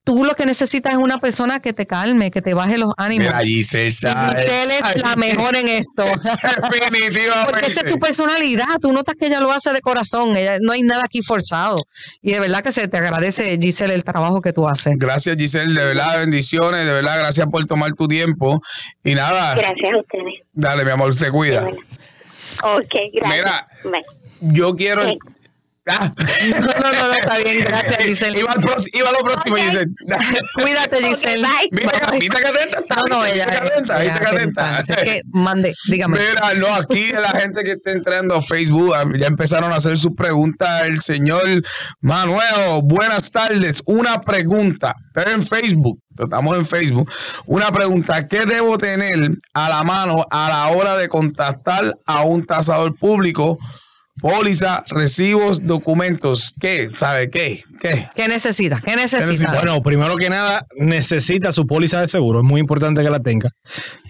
tú 0.05 0.23
lo 0.23 0.35
que 0.35 0.45
necesitas 0.45 0.93
es 0.93 0.99
una 0.99 1.19
persona 1.19 1.59
que 1.59 1.73
te 1.73 1.85
calme, 1.85 2.31
que 2.31 2.41
te 2.41 2.53
baje 2.53 2.77
los 2.77 2.93
ánimos. 2.95 3.27
Mira, 3.27 3.39
Giselle. 3.39 3.89
Giselle 3.89 4.77
es 4.77 5.01
la 5.01 5.15
mejor 5.17 5.55
en 5.55 5.67
esto. 5.67 6.05
Definitivamente. 6.71 7.51
Porque 7.51 7.65
esa 7.65 7.81
es 7.81 7.89
su 7.89 7.99
personalidad. 7.99 8.79
Tú 8.79 8.93
notas 8.93 9.15
que 9.19 9.25
ella 9.25 9.41
lo 9.41 9.51
hace 9.51 9.73
de 9.73 9.81
corazón. 9.81 10.37
Ella, 10.37 10.59
no 10.61 10.71
hay 10.71 10.83
nada 10.83 11.01
aquí 11.03 11.21
forzado. 11.23 11.81
Y 12.21 12.31
de 12.33 12.39
verdad 12.39 12.63
que 12.63 12.71
se 12.71 12.87
te 12.87 12.97
agradece, 12.97 13.57
Giselle, 13.59 13.95
el 13.95 14.03
trabajo 14.03 14.41
que 14.41 14.53
tú 14.53 14.69
haces. 14.69 14.93
Gracias, 14.97 15.35
Giselle, 15.37 15.73
de 15.73 15.85
verdad, 15.85 16.19
bendiciones, 16.19 16.85
de 16.85 16.93
verdad, 16.93 17.17
gracias 17.19 17.47
por 17.47 17.65
tomar 17.65 17.93
tu 17.93 18.07
tiempo. 18.07 18.61
Y 19.03 19.15
nada, 19.15 19.55
Gracias 19.55 19.91
a 19.91 19.97
ustedes. 19.97 20.33
dale, 20.53 20.85
mi 20.85 20.91
amor, 20.91 21.15
se 21.15 21.31
cuida. 21.31 21.61
Bueno. 21.61 21.77
Ok, 22.63 22.93
gracias. 23.11 23.65
Mira. 23.83 24.05
Yo 24.41 24.75
quiero. 24.75 25.01
Ah. 25.87 26.11
No, 26.49 26.59
no, 26.59 26.91
no, 26.91 27.07
no, 27.07 27.13
está 27.13 27.37
bien. 27.37 27.59
Gracias, 27.65 28.03
Giselle. 28.03 28.39
Iba, 28.39 28.51
al 28.53 28.59
iba 28.93 29.09
a 29.09 29.11
lo 29.11 29.19
próximo, 29.19 29.55
Ok. 29.55 29.61
Giselle. 29.61 29.91
Cuídate, 30.55 30.97
Giselle. 31.03 31.47
viste 31.71 32.37
que 32.39 32.47
atenta 32.47 32.79
está. 32.79 32.95
No, 32.95 33.05
no, 33.07 33.23
¿Viste 33.23 33.35
ella. 33.37 33.45
que 33.45 33.57
atenta, 33.57 34.03
ella- 34.03 34.13
¿viste 34.13 34.25
que 34.25 34.35
atenta? 34.35 34.75
Así 34.77 34.93
que 34.93 35.21
mande, 35.31 35.73
dígame. 35.87 36.17
Mira, 36.19 36.53
no, 36.55 36.73
aquí 36.75 37.11
la 37.11 37.29
gente 37.39 37.63
que 37.63 37.71
está 37.73 37.91
entrando 37.91 38.35
a 38.35 38.41
Facebook 38.41 38.93
ah, 38.95 39.03
ya 39.17 39.27
empezaron 39.27 39.71
a 39.71 39.75
hacer 39.75 39.97
sus 39.97 40.13
preguntas. 40.15 40.83
El 40.85 41.01
señor 41.01 41.43
Manuel, 42.01 42.81
buenas 42.83 43.29
tardes. 43.31 43.81
Una 43.85 44.21
pregunta. 44.21 44.95
Está 45.15 45.31
en 45.31 45.45
Facebook. 45.45 45.99
Estamos 46.17 46.57
en 46.57 46.65
Facebook. 46.65 47.11
Una 47.45 47.71
pregunta. 47.71 48.27
¿Qué 48.27 48.45
debo 48.45 48.77
tener 48.77 49.31
a 49.53 49.69
la 49.69 49.83
mano 49.83 50.25
a 50.31 50.49
la 50.49 50.67
hora 50.69 50.95
de 50.97 51.09
contactar 51.09 51.93
a 52.05 52.23
un 52.23 52.43
tasador 52.43 52.95
público? 52.97 53.59
Póliza, 54.21 54.83
recibos, 54.87 55.65
documentos. 55.67 56.55
¿Qué? 56.59 56.89
¿Sabe 56.89 57.29
qué? 57.29 57.61
¿Qué? 57.81 58.07
¿Qué 58.15 58.27
necesitas? 58.27 58.81
¿Qué 58.81 58.95
necesita? 58.95 59.53
Bueno, 59.53 59.81
primero 59.83 60.15
que 60.15 60.29
nada, 60.29 60.65
necesita 60.77 61.51
su 61.51 61.67
póliza 61.67 61.99
de 61.99 62.07
seguro. 62.07 62.39
Es 62.39 62.45
muy 62.45 62.61
importante 62.61 63.03
que 63.03 63.09
la 63.09 63.19
tenga. 63.19 63.49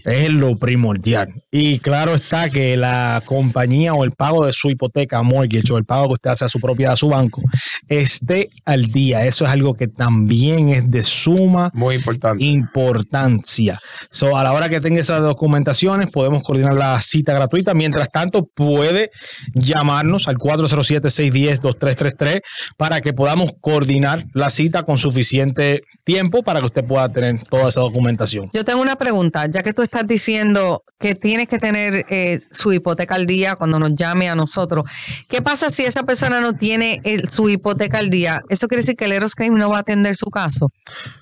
Es 0.06 0.30
lo 0.30 0.56
primordial. 0.58 1.34
Y 1.52 1.80
claro 1.80 2.14
está 2.14 2.50
que 2.50 2.78
la 2.78 3.24
compañía 3.26 3.94
o 3.96 4.04
el 4.04 4.12
pago 4.12 4.46
de 4.46 4.54
su 4.54 4.70
hipoteca, 4.70 5.24
mortgage, 5.24 5.74
o 5.74 5.78
el 5.78 5.86
pago 5.86 6.08
que 6.10 6.14
usted 6.14 6.30
hace 6.30 6.46
a 6.46 6.50
su 6.50 6.60
propiedad, 6.60 6.94
a 6.94 6.96
su 6.96 7.10
banco, 7.10 7.42
esté 7.88 8.50
al 8.66 8.86
día. 8.86 9.26
Eso 9.26 9.46
es 9.46 9.52
algo 9.52 9.74
que 9.74 9.88
también 9.88 10.70
es 10.70 10.90
de 10.92 11.04
suma 11.04 11.72
Muy 11.74 11.96
importante. 11.96 12.44
importancia. 12.44 13.80
So, 14.12 14.38
a 14.38 14.44
la 14.44 14.54
hora 14.54 14.70
que 14.70 14.80
tenga 14.80 15.02
esas 15.02 15.22
documentaciones, 15.22 16.12
podemos 16.12 16.44
coordinar 16.44 16.76
la 16.76 17.02
cita 17.02 17.34
gratuita. 17.34 17.74
Mientras 17.74 18.12
tanto, 18.12 18.46
puede 18.54 19.10
llamarnos 19.54 20.28
al 20.28 20.38
407-610-2333 20.38 22.42
para 22.78 23.02
que 23.02 23.14
podamos 23.14 23.54
coordinar 23.60 24.24
la 24.34 24.50
cita 24.50 24.84
con 24.84 24.98
suficiente 24.98 25.82
tiempo 26.04 26.44
para 26.44 26.60
que 26.60 26.66
usted 26.66 26.86
pueda 26.86 27.10
tener 27.10 27.42
toda 27.50 27.70
esa 27.70 27.82
documentación. 27.82 28.50
Yo 28.54 28.64
tengo 28.64 28.82
una 28.82 28.96
pregunta, 28.96 29.46
ya 29.50 29.64
que 29.64 29.74
tú 29.74 29.82
estás 29.82 29.95
diciendo 30.04 30.84
que 31.00 31.16
tienes 31.16 31.48
que 31.48 31.58
tener 31.58 32.06
eh, 32.10 32.40
su 32.52 32.72
hipoteca 32.74 33.16
al 33.16 33.26
día 33.26 33.56
cuando 33.56 33.80
nos 33.80 33.96
llame 33.96 34.30
a 34.30 34.36
nosotros. 34.36 34.86
¿Qué 35.28 35.42
pasa 35.42 35.70
si 35.70 35.84
esa 35.84 36.04
persona 36.04 36.40
no 36.40 36.54
tiene 36.54 37.02
el- 37.04 37.30
su 37.30 37.50
hipoteca 37.50 37.98
al 38.00 38.10
día? 38.10 38.42
¿Eso 38.50 38.68
quiere 38.68 38.82
decir 38.82 38.96
que 38.96 39.06
el 39.06 39.12
Eros 39.12 39.36
Claim 39.36 39.54
no 39.56 39.70
va 39.70 39.78
a 39.78 39.82
atender 39.82 40.16
su 40.16 40.28
caso? 40.28 40.70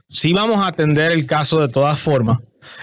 Sí 0.09 0.33
vamos 0.33 0.59
a 0.59 0.67
atender 0.67 1.11
el 1.11 1.25
caso 1.25 1.59
de 1.59 1.69
todas 1.69 1.99
formas. 1.99 2.37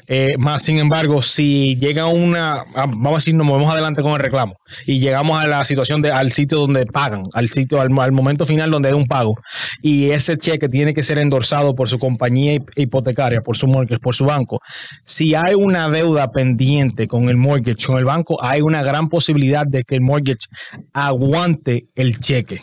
Eh, 0.07 0.29
más 0.39 0.63
sin 0.63 0.79
embargo, 0.79 1.23
si 1.23 1.77
llega 1.77 2.07
una, 2.07 2.65
ah, 2.75 2.87
vamos 2.87 3.13
a 3.13 3.17
decir, 3.17 3.35
nos 3.35 3.47
movemos 3.47 3.71
adelante 3.71 4.03
con 4.03 4.13
el 4.13 4.19
reclamo 4.19 4.55
y 4.87 4.99
llegamos 4.99 5.43
a 5.43 5.47
la 5.47 5.65
situación 5.65 6.03
de 6.03 6.11
al 6.11 6.33
sitio 6.33 6.59
donde 6.59 6.87
pagan, 6.87 7.25
al 7.35 7.49
sitio, 7.49 7.81
al, 7.81 7.91
momento 7.91 8.47
final 8.47 8.71
donde 8.71 8.89
hay 8.89 8.95
un 8.95 9.07
pago 9.07 9.37
y 9.83 10.11
ese 10.11 10.37
cheque 10.37 10.69
tiene 10.69 10.95
que 10.95 11.03
ser 11.03 11.19
endorsado 11.19 11.75
por 11.75 11.89
su 11.89 11.99
compañía 11.99 12.55
hip- 12.55 12.71
hipotecaria, 12.77 13.41
por 13.41 13.57
su 13.57 13.67
mortgage, 13.67 14.01
por 14.01 14.15
su 14.15 14.25
banco. 14.25 14.61
Si 15.05 15.35
hay 15.35 15.55
una 15.55 15.89
deuda 15.89 16.31
pendiente 16.33 17.07
con 17.09 17.29
el 17.29 17.37
mortgage, 17.37 17.87
con 17.87 17.99
el 17.99 18.05
banco, 18.05 18.43
hay 18.43 18.61
una 18.61 18.83
gran 18.83 19.09
posibilidad 19.09 19.67
de 19.67 19.83
que 19.85 19.97
el 19.97 20.01
mortgage 20.03 20.47
aguante 20.93 21.87
el 21.95 22.19
cheque, 22.19 22.63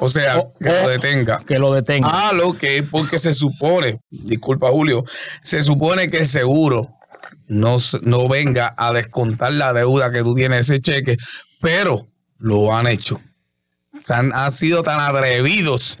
O 0.00 0.08
sea, 0.08 0.38
O- 0.38 0.54
que 0.58 0.68
o- 0.68 0.82
lo 0.82 0.88
detenga. 0.88 1.38
que 1.46 1.58
lo 1.58 1.72
detenga. 1.74 2.08
Ah, 2.10 2.32
lo 2.32 2.54
que 2.54 2.82
porque 2.82 3.18
se 3.18 3.34
supone, 3.34 4.00
disculpa 4.10 4.68
Julio, 4.70 5.04
se 5.42 5.62
supone 5.62 6.10
que 6.10 6.18
el 6.18 6.26
seguro 6.26 6.88
no, 7.46 7.76
no 8.02 8.28
venga 8.28 8.74
a 8.76 8.92
descontar 8.92 9.52
la 9.52 9.72
deuda 9.72 10.10
que 10.10 10.22
tú 10.22 10.34
tienes 10.34 10.68
ese 10.70 10.80
cheque, 10.80 11.16
pero 11.60 12.06
lo 12.38 12.74
han 12.74 12.86
hecho. 12.86 13.20
Han 14.08 14.52
sido 14.52 14.82
tan 14.82 14.98
atrevidos 15.00 15.98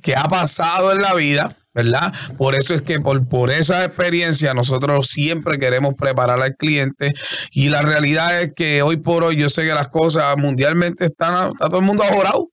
que 0.00 0.16
ha 0.16 0.24
pasado 0.24 0.90
en 0.92 1.02
la 1.02 1.12
vida, 1.14 1.54
¿verdad? 1.74 2.12
Por 2.38 2.54
eso 2.54 2.72
es 2.74 2.82
que 2.82 2.98
por, 3.00 3.26
por 3.28 3.50
esa 3.50 3.84
experiencia 3.84 4.54
nosotros 4.54 5.08
siempre 5.08 5.58
queremos 5.58 5.94
preparar 5.94 6.40
al 6.40 6.56
cliente 6.56 7.12
y 7.52 7.68
la 7.68 7.82
realidad 7.82 8.40
es 8.40 8.52
que 8.56 8.82
hoy 8.82 8.96
por 8.96 9.22
hoy 9.24 9.36
yo 9.36 9.48
sé 9.50 9.62
que 9.62 9.74
las 9.74 9.88
cosas 9.88 10.36
mundialmente 10.38 11.04
están, 11.04 11.52
está 11.52 11.66
todo 11.68 11.80
el 11.80 11.84
mundo 11.86 12.02
ahorrado 12.04 12.48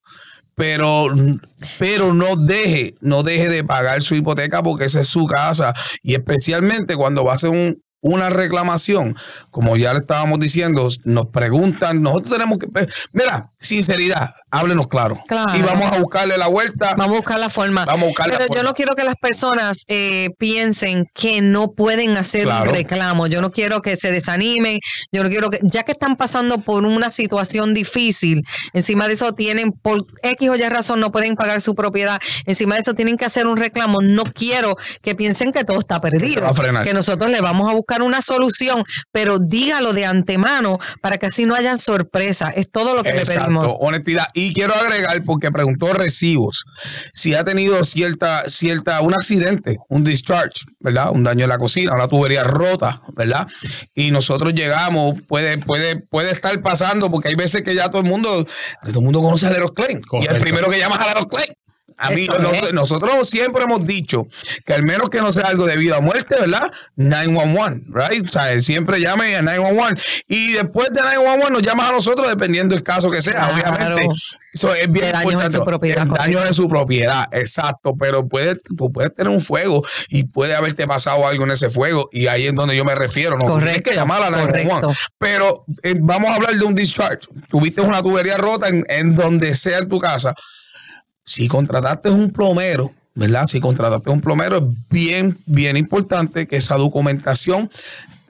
pero, 0.59 1.07
pero 1.77 2.13
no 2.13 2.35
deje, 2.35 2.93
no 2.99 3.23
deje 3.23 3.47
de 3.47 3.63
pagar 3.63 4.03
su 4.03 4.13
hipoteca 4.13 4.61
porque 4.61 4.83
esa 4.83 4.99
es 4.99 5.07
su 5.07 5.25
casa. 5.25 5.73
Y 6.03 6.15
especialmente 6.15 6.97
cuando 6.97 7.23
va 7.23 7.31
a 7.31 7.35
hacer 7.35 7.49
un- 7.51 7.81
una 8.01 8.29
reclamación, 8.29 9.15
como 9.51 9.75
ya 9.77 9.93
le 9.93 9.99
estábamos 9.99 10.39
diciendo, 10.39 10.87
nos 11.05 11.27
preguntan, 11.27 12.01
nosotros 12.01 12.31
tenemos 12.31 12.57
que, 12.59 12.67
mira, 13.11 13.51
sinceridad, 13.59 14.29
háblenos 14.51 14.87
claro. 14.87 15.15
Claro. 15.27 15.57
Y 15.57 15.61
vamos 15.61 15.91
a 15.91 15.99
buscarle 15.99 16.37
la 16.37 16.47
vuelta. 16.47 16.95
Vamos 16.95 17.15
a 17.15 17.19
buscar 17.19 17.39
la 17.39 17.49
forma. 17.49 17.83
Vamos 17.85 18.03
a 18.03 18.05
buscar 18.07 18.27
la 18.27 18.33
Pero 18.37 18.45
yo 18.47 18.53
forma. 18.55 18.69
no 18.69 18.73
quiero 18.75 18.95
que 18.95 19.03
las 19.03 19.15
personas 19.15 19.83
eh, 19.89 20.29
piensen 20.37 21.05
que 21.13 21.41
no 21.41 21.71
pueden 21.73 22.15
hacer 22.17 22.43
Claro. 22.43 22.69
un 22.69 22.75
reclamo. 22.75 23.27
Yo 23.27 23.41
no 23.41 23.51
quiero 23.51 23.81
que 23.81 23.97
se 23.97 24.11
desanimen. 24.11 24.79
Yo 25.11 25.23
no 25.23 25.29
quiero 25.29 25.49
que, 25.49 25.59
ya 25.63 25.83
que 25.83 25.91
están 25.91 26.15
pasando 26.15 26.59
por 26.59 26.85
una 26.85 27.09
situación 27.09 27.73
difícil, 27.73 28.43
encima 28.73 29.07
de 29.07 29.13
eso 29.15 29.33
tienen, 29.33 29.71
por 29.73 30.05
X 30.23 30.49
o 30.49 30.55
Y 30.55 30.61
razón, 30.69 30.99
no 31.01 31.11
pueden 31.11 31.35
pagar 31.35 31.59
su 31.59 31.75
propiedad. 31.75 32.19
Encima 32.45 32.75
de 32.75 32.81
eso 32.81 32.93
tienen 32.93 33.17
que 33.17 33.25
hacer 33.25 33.45
un 33.45 33.57
reclamo. 33.57 34.01
No 34.01 34.23
quiero 34.23 34.77
que 35.01 35.15
piensen 35.15 35.51
que 35.51 35.65
todo 35.65 35.79
está 35.79 35.99
perdido. 35.99 36.43
Que 36.85 36.93
nosotros 36.93 37.29
le 37.29 37.41
vamos 37.41 37.69
a 37.69 37.73
buscar 37.73 37.88
buscar 37.89 38.03
una 38.03 38.21
solución, 38.21 38.83
pero 39.11 39.39
dígalo 39.39 39.93
de 39.93 40.05
antemano 40.05 40.77
para 41.01 41.17
que 41.17 41.25
así 41.25 41.45
no 41.45 41.55
hayan 41.55 41.77
sorpresas. 41.77 42.51
Es 42.55 42.71
todo 42.71 42.95
lo 42.95 43.03
que 43.03 43.13
le 43.13 43.25
pedimos. 43.25 43.65
Exacto, 43.65 43.77
honestidad. 43.79 44.27
Y 44.33 44.53
quiero 44.53 44.75
agregar, 44.75 45.23
porque 45.25 45.51
preguntó 45.51 45.93
recibos, 45.93 46.63
si 47.13 47.33
ha 47.33 47.43
tenido 47.43 47.83
cierta, 47.83 48.47
cierta, 48.47 49.01
un 49.01 49.13
accidente, 49.13 49.77
un 49.89 50.03
discharge, 50.03 50.65
¿verdad? 50.79 51.09
Un 51.11 51.23
daño 51.23 51.45
en 51.45 51.49
la 51.49 51.57
cocina, 51.57 51.93
una 51.93 52.07
tubería 52.07 52.43
rota, 52.43 53.01
¿verdad? 53.15 53.47
Y 53.95 54.11
nosotros 54.11 54.53
llegamos, 54.53 55.15
puede, 55.27 55.57
puede, 55.57 55.95
puede 55.95 56.31
estar 56.31 56.61
pasando, 56.61 57.09
porque 57.09 57.29
hay 57.29 57.35
veces 57.35 57.63
que 57.63 57.73
ya 57.73 57.89
todo 57.89 58.01
el 58.01 58.07
mundo, 58.07 58.45
todo 58.83 58.99
el 58.99 59.03
mundo 59.03 59.21
conoce 59.21 59.47
a 59.47 59.51
Leros 59.51 59.71
Klein. 59.71 60.01
Y 60.21 60.27
el 60.27 60.37
primero 60.37 60.69
que 60.69 60.77
llama 60.77 60.95
es 60.95 61.01
a 61.01 61.07
Leros 61.07 61.25
Klein. 61.27 61.49
A 62.01 62.11
mí, 62.11 62.27
nosotros 62.73 63.29
siempre 63.29 63.63
hemos 63.63 63.85
dicho 63.85 64.25
que 64.65 64.73
al 64.73 64.83
menos 64.83 65.09
que 65.09 65.19
no 65.21 65.31
sea 65.33 65.47
algo 65.47 65.65
de 65.65 65.75
vida 65.75 65.97
o 65.97 66.01
muerte, 66.01 66.35
¿verdad? 66.39 66.71
911, 66.95 67.87
right? 67.93 68.25
O 68.25 68.31
sea, 68.31 68.59
siempre 68.61 69.01
llame 69.01 69.35
a 69.35 69.41
911. 69.41 70.23
Y 70.27 70.53
después 70.53 70.89
de 70.93 71.01
911 71.01 71.51
nos 71.51 71.61
llamas 71.61 71.89
a 71.89 71.91
nosotros 71.93 72.27
dependiendo 72.29 72.73
del 72.73 72.83
caso 72.83 73.09
que 73.11 73.21
sea, 73.21 73.33
Claro. 73.49 73.53
obviamente. 73.53 74.07
Eso 74.53 74.73
es 74.73 74.91
bien 74.91 75.13
en 75.13 75.21
importante. 75.23 75.57
su 75.57 75.65
propiedad, 75.65 76.03
El 76.07 76.13
daño 76.13 76.45
en 76.45 76.53
su 76.53 76.67
propiedad, 76.69 77.25
exacto. 77.31 77.93
Pero 77.99 78.27
puede, 78.27 78.55
tú 78.77 78.91
puedes 78.91 79.13
tener 79.13 79.31
un 79.31 79.41
fuego 79.41 79.85
y 80.09 80.23
puede 80.23 80.55
haberte 80.55 80.87
pasado 80.87 81.27
algo 81.27 81.43
en 81.43 81.51
ese 81.51 81.69
fuego. 81.69 82.09
Y 82.11 82.27
ahí 82.27 82.47
es 82.47 82.55
donde 82.55 82.75
yo 82.75 82.85
me 82.85 82.95
refiero. 82.95 83.35
No 83.35 83.57
tienes 83.57 83.81
que 83.81 83.93
llamar 83.93 84.23
a 84.23 84.29
911. 84.29 84.69
correcto. 84.69 84.93
Pero 85.17 85.63
eh, 85.83 85.95
vamos 85.99 86.29
a 86.31 86.35
hablar 86.35 86.55
de 86.55 86.63
un 86.63 86.73
discharge. 86.75 87.27
Tuviste 87.49 87.81
una 87.81 88.01
tubería 88.01 88.37
rota 88.37 88.69
en, 88.69 88.83
en 88.87 89.15
donde 89.15 89.53
sea 89.55 89.79
en 89.79 89.89
tu 89.89 89.99
casa. 89.99 90.33
Si 91.25 91.47
contrataste 91.47 92.09
un 92.09 92.31
plomero, 92.31 92.91
¿verdad? 93.15 93.45
Si 93.45 93.59
contrataste 93.59 94.09
un 94.09 94.21
plomero, 94.21 94.57
es 94.57 94.63
bien, 94.89 95.37
bien 95.45 95.77
importante 95.77 96.47
que 96.47 96.57
esa 96.57 96.75
documentación 96.75 97.69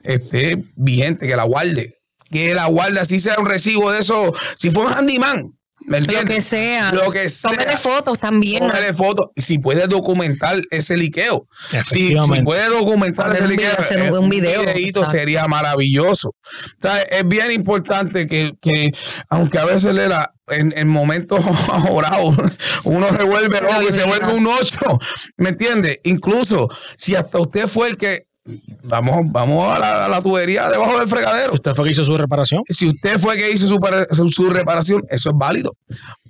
esté 0.02 0.64
vigente, 0.76 1.26
que 1.26 1.36
la 1.36 1.44
guarde. 1.44 1.96
Que 2.30 2.54
la 2.54 2.66
guarde, 2.66 3.00
así 3.00 3.20
sea 3.20 3.36
un 3.38 3.46
recibo 3.46 3.90
de 3.90 4.00
eso. 4.00 4.32
Si 4.56 4.70
fue 4.70 4.86
un 4.86 4.92
handyman, 4.92 5.52
¿me 5.86 6.00
Lo 6.00 6.24
que 6.24 6.40
sea. 6.40 6.92
Lo 6.92 7.10
que 7.10 7.28
sea. 7.28 7.50
Tómele 7.50 7.76
fotos 7.76 8.18
también. 8.18 8.60
Tómale 8.60 8.92
fotos. 8.94 9.26
Si 9.36 9.58
puedes 9.58 9.88
documentar 9.88 10.60
ese 10.70 10.96
liqueo. 10.96 11.46
Si, 11.86 12.08
si 12.08 12.42
puedes 12.44 12.68
documentar 12.68 13.32
ese 13.32 13.44
un 13.44 13.48
video, 13.50 13.68
liqueo. 13.70 13.80
hacer 13.84 14.02
un- 14.02 14.08
eh, 14.08 14.18
un 14.18 14.28
video, 14.28 14.60
videíto 14.62 15.00
exacto. 15.00 15.18
sería 15.18 15.46
maravilloso. 15.48 16.28
O 16.30 16.34
sea, 16.82 17.00
es 17.02 17.26
bien 17.26 17.50
importante 17.52 18.26
que, 18.26 18.52
que 18.60 18.90
aunque 19.28 19.58
a 19.58 19.64
veces 19.64 19.94
le 19.94 20.08
la, 20.08 20.32
en, 20.48 20.72
en 20.76 20.88
momentos 20.88 21.44
ahorados 21.68 22.34
uno 22.84 23.08
se 23.16 23.24
vuelve 23.24 23.56
Se 23.56 23.62
loco 23.62 23.82
y 23.88 23.92
se 23.92 24.04
vuelve 24.04 24.32
un 24.34 24.46
ocho. 24.46 24.98
¿Me 25.36 25.50
entiende? 25.50 26.00
Incluso 26.04 26.68
si 26.96 27.14
hasta 27.14 27.38
usted 27.40 27.66
fue 27.68 27.88
el 27.88 27.96
que. 27.96 28.24
Vamos, 28.84 29.26
vamos 29.30 29.76
a 29.76 29.78
la, 29.78 30.04
a 30.06 30.08
la 30.08 30.22
tubería 30.22 30.68
debajo 30.70 30.98
del 30.98 31.06
fregadero 31.08 31.52
¿Usted 31.52 31.74
fue 31.74 31.84
que 31.84 31.90
hizo 31.90 32.04
su 32.04 32.16
reparación? 32.16 32.62
si 32.68 32.88
usted 32.88 33.18
fue 33.20 33.36
que 33.36 33.50
hizo 33.50 33.68
su, 33.68 33.78
su, 34.12 34.28
su 34.30 34.50
reparación, 34.50 35.02
eso 35.10 35.30
es 35.30 35.36
válido. 35.36 35.76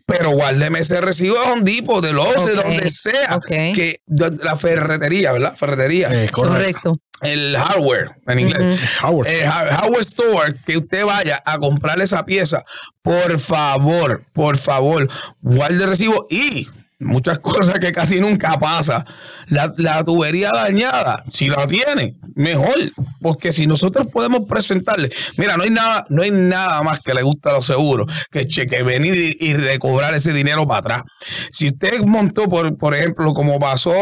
Pero 0.07 0.31
guárdeme 0.33 0.81
ese 0.81 1.01
recibo 1.01 1.37
de 1.37 1.43
Home 1.53 1.63
Depot, 1.63 2.05
de 2.05 2.13
Lowe's, 2.13 2.45
de 2.45 2.59
Ok, 2.59 2.65
donde 2.65 2.91
sea. 2.91 3.39
Que 3.47 4.01
de 4.07 4.31
la 4.43 4.57
ferretería, 4.57 5.31
¿verdad? 5.33 5.55
Ferretería. 5.57 6.09
Eh, 6.25 6.29
Correcto. 6.31 6.99
El 7.23 7.57
hardware, 7.57 8.11
en 8.27 8.41
inglés. 8.41 8.81
Howard. 9.05 9.29
El 9.29 9.47
ha- 9.47 9.77
hardware 9.77 10.01
store, 10.01 10.57
que 10.67 10.79
usted 10.79 11.05
vaya 11.05 11.41
a 11.45 11.59
comprarle 11.59 12.05
esa 12.05 12.25
pieza, 12.25 12.65
por 13.03 13.39
favor, 13.39 14.25
por 14.33 14.59
favor, 14.59 15.07
guarde 15.43 15.85
el 15.85 15.89
recibo 15.91 16.27
y 16.29 16.67
muchas 17.01 17.39
cosas 17.41 17.79
que 17.79 17.93
casi 17.93 18.21
nunca 18.21 18.51
pasa. 18.59 19.05
La, 19.49 19.73
la 19.77 20.05
tubería 20.05 20.51
dañada, 20.51 21.23
si 21.31 21.49
la 21.49 21.67
tiene, 21.67 22.15
mejor, 22.37 22.75
porque 23.21 23.53
si 23.53 23.67
nosotros 23.67 24.07
podemos 24.13 24.43
presentarle, 24.49 25.11
mira, 25.37 25.57
no 25.57 25.65
hay 25.65 25.71
nada, 25.71 26.07
no 26.09 26.23
hay 26.23 26.31
nada 26.31 26.83
más 26.83 27.01
que 27.01 27.15
le 27.15 27.23
gusta 27.23 27.51
a 27.51 27.55
los 27.55 27.67
seguros 27.67 28.07
que, 28.31 28.83
venir 28.83 29.37
y, 29.41 29.49
y 29.49 29.55
recobrar 29.55 30.15
ese 30.15 30.33
dinero 30.33 30.67
para 30.67 30.79
atrás. 30.79 31.03
Si 31.51 31.69
usted 31.69 32.01
montó, 32.07 32.49
por, 32.49 32.77
por 32.79 32.95
ejemplo, 32.95 33.33
como 33.35 33.59
pasó, 33.59 33.93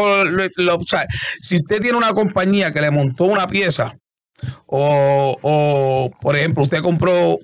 si 1.41 1.57
usted 1.57 1.81
tiene 1.81 1.97
una 1.97 2.13
compañía 2.13 2.71
que 2.71 2.81
le 2.81 2.91
montó 2.91 3.25
una 3.25 3.47
pieza, 3.47 3.95
o, 4.67 5.37
o, 5.41 6.11
por 6.21 6.35
ejemplo, 6.35 6.63
usted 6.63 6.81
compró 6.81 7.37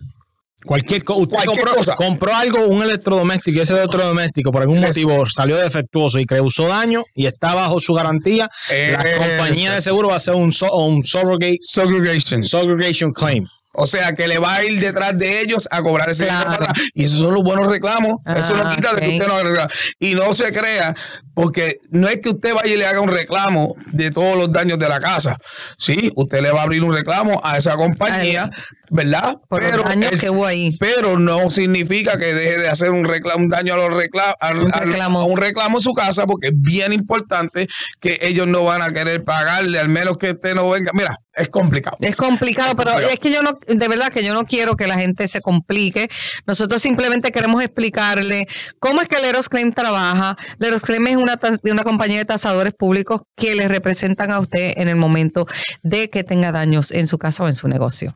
Cualquier, 0.65 1.03
co- 1.03 1.15
usted 1.15 1.35
Cualquier 1.35 1.57
compró, 1.65 1.75
cosa. 1.75 1.95
compró 1.95 2.35
algo, 2.35 2.67
un 2.67 2.81
electrodoméstico, 2.83 3.57
y 3.57 3.61
ese 3.61 3.73
electrodoméstico 3.73 4.51
por 4.51 4.61
algún 4.63 4.79
motivo 4.81 5.25
salió 5.29 5.57
defectuoso 5.57 6.19
y 6.19 6.25
causó 6.25 6.67
daño 6.67 7.03
y 7.13 7.27
está 7.27 7.53
bajo 7.53 7.79
su 7.79 7.93
garantía, 7.93 8.49
la 8.69 8.97
compañía 9.17 9.73
de 9.73 9.81
seguro 9.81 10.07
va 10.09 10.15
a 10.15 10.17
hacer 10.17 10.33
un, 10.35 10.51
so- 10.51 10.73
un 10.75 11.03
subrogate, 11.03 11.57
segregation. 11.61 12.43
subrogation 12.43 13.11
claim. 13.13 13.45
O 13.77 13.87
sea, 13.87 14.13
que 14.13 14.25
le 14.29 14.39
va 14.39 14.55
a 14.55 14.63
ir 14.63 14.79
detrás 14.79 15.17
de 15.19 15.41
ellos 15.41 15.67
a 15.69 15.81
cobrar 15.81 16.09
ese 16.09 16.23
dinero 16.23 16.45
para. 16.45 16.71
Y 16.93 17.03
esos 17.03 17.19
son 17.19 17.33
los 17.33 17.43
buenos 17.43 17.67
reclamos. 17.69 18.13
Eso 18.25 18.55
no 18.55 18.63
Ah, 18.69 18.73
quita 18.73 18.93
de 18.93 19.01
que 19.01 19.09
usted 19.17 19.27
no 19.27 19.33
haga. 19.35 19.67
Y 19.99 20.13
no 20.13 20.33
se 20.33 20.53
crea, 20.53 20.95
porque 21.33 21.79
no 21.89 22.07
es 22.07 22.19
que 22.23 22.29
usted 22.29 22.53
vaya 22.53 22.73
y 22.73 22.77
le 22.77 22.85
haga 22.85 23.01
un 23.01 23.09
reclamo 23.09 23.75
de 23.91 24.11
todos 24.11 24.37
los 24.37 24.53
daños 24.53 24.79
de 24.79 24.87
la 24.87 25.01
casa. 25.01 25.35
Sí, 25.77 26.09
usted 26.15 26.41
le 26.41 26.51
va 26.53 26.61
a 26.61 26.63
abrir 26.63 26.83
un 26.85 26.93
reclamo 26.93 27.41
a 27.43 27.57
esa 27.57 27.75
compañía, 27.75 28.49
¿verdad? 28.89 29.35
Por 29.49 29.63
los 29.63 29.83
daños 29.83 30.11
es- 30.13 30.19
que 30.21 30.29
hubo 30.29 30.45
ahí. 30.45 30.75
Pero 30.79 31.17
no 31.19 31.49
significa 31.49 32.17
que 32.17 32.33
deje 32.33 32.59
de 32.61 32.69
hacer 32.69 32.91
un 32.91 33.03
reclamo, 33.05 33.43
un 33.43 33.49
daño 33.49 33.73
a 33.73 33.77
los 33.77 33.93
reclamos, 33.93 34.35
Un 34.51 34.71
reclamo. 34.71 35.25
un 35.25 35.37
reclamo 35.37 35.77
en 35.77 35.81
su 35.83 35.93
casa, 35.93 36.25
porque 36.25 36.47
es 36.47 36.53
bien 36.55 36.93
importante 36.93 37.67
que 38.01 38.19
ellos 38.21 38.47
no 38.47 38.63
van 38.63 38.81
a 38.81 38.91
querer 38.91 39.23
pagarle, 39.23 39.79
al 39.79 39.89
menos 39.89 40.17
que 40.17 40.31
usted 40.31 40.55
no 40.55 40.69
venga. 40.69 40.91
Mira, 40.93 41.17
es 41.33 41.49
complicado. 41.49 41.97
Es 41.99 42.15
complicado, 42.15 42.75
pero 42.75 42.91
complicado. 42.91 43.13
es 43.13 43.19
que 43.19 43.31
yo 43.31 43.41
no, 43.41 43.59
de 43.67 43.87
verdad 43.89 44.07
que 44.09 44.23
yo 44.23 44.33
no 44.33 44.45
quiero 44.45 44.77
que 44.77 44.87
la 44.87 44.95
gente 44.97 45.27
se 45.27 45.41
complique. 45.41 46.09
Nosotros 46.47 46.81
simplemente 46.81 47.31
queremos 47.33 47.61
explicarle 47.61 48.47
cómo 48.79 49.01
es 49.01 49.07
que 49.09 49.19
Leros 49.21 49.49
Claim 49.49 49.73
trabaja. 49.73 50.37
Leros 50.59 50.81
Claim 50.83 51.05
es 51.07 51.17
una, 51.17 51.37
una 51.63 51.83
compañía 51.83 52.19
de 52.19 52.25
tasadores 52.25 52.73
públicos 52.73 53.21
que 53.35 53.53
le 53.55 53.67
representan 53.67 54.31
a 54.31 54.39
usted 54.39 54.73
en 54.77 54.87
el 54.87 54.95
momento 54.95 55.45
de 55.83 56.09
que 56.09 56.23
tenga 56.23 56.51
daños 56.53 56.91
en 56.91 57.07
su 57.07 57.17
casa 57.17 57.43
o 57.43 57.47
en 57.47 57.53
su 57.53 57.67
negocio. 57.67 58.13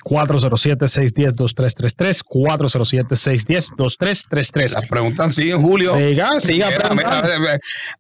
407-610-2333, 0.59 2.23
407-610-2333. 2.25 4.73
Las 4.73 4.85
preguntas 4.85 5.35
siguen, 5.35 5.61
Julio. 5.61 5.95
Siga, 5.95 6.29
mira, 6.45 6.69
mira. 6.93 7.21